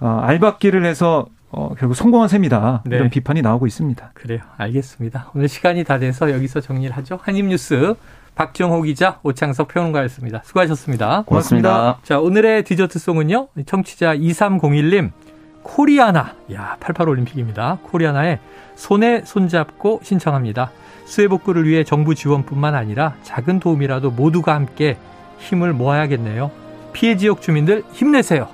어, 0.00 0.20
알박기를 0.24 0.86
해서 0.86 1.26
어, 1.50 1.74
결국 1.78 1.94
성공한 1.94 2.28
셈이다. 2.28 2.84
네. 2.86 2.96
이런 2.96 3.10
비판이 3.10 3.42
나오고 3.42 3.66
있습니다. 3.66 4.12
그래요. 4.14 4.40
알겠습니다. 4.56 5.30
오늘 5.34 5.48
시간이 5.48 5.84
다 5.84 5.98
돼서 5.98 6.32
여기서 6.32 6.62
정리를 6.62 6.96
하죠. 6.96 7.18
한입뉴스 7.22 7.94
박정호 8.34 8.80
기자, 8.82 9.20
오창석 9.22 9.68
평론가였습니다. 9.68 10.40
수고하셨습니다. 10.44 11.24
고맙습니다. 11.26 11.70
고맙습니다. 11.70 11.98
자, 12.02 12.18
오늘의 12.18 12.64
디저트송은요. 12.64 13.48
청취자 13.66 14.16
2301님. 14.16 15.12
코리아나, 15.64 16.34
야, 16.52 16.76
88올림픽입니다. 16.78 17.82
코리아나의 17.82 18.38
손에 18.76 19.22
손잡고 19.24 20.00
신청합니다. 20.04 20.70
수해 21.06 21.26
복구를 21.26 21.66
위해 21.66 21.82
정부 21.82 22.14
지원뿐만 22.14 22.74
아니라 22.74 23.16
작은 23.22 23.58
도움이라도 23.58 24.12
모두가 24.12 24.54
함께 24.54 24.96
힘을 25.38 25.72
모아야겠네요. 25.72 26.50
피해 26.92 27.16
지역 27.16 27.42
주민들 27.42 27.82
힘내세요. 27.92 28.48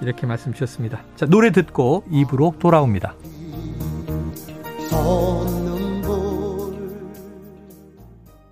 이렇게 0.00 0.26
말씀 0.26 0.52
주셨습니다. 0.52 1.00
자, 1.16 1.26
노래 1.26 1.50
듣고 1.50 2.04
입으로 2.10 2.54
돌아옵니다. 2.58 3.14
손 4.88 5.61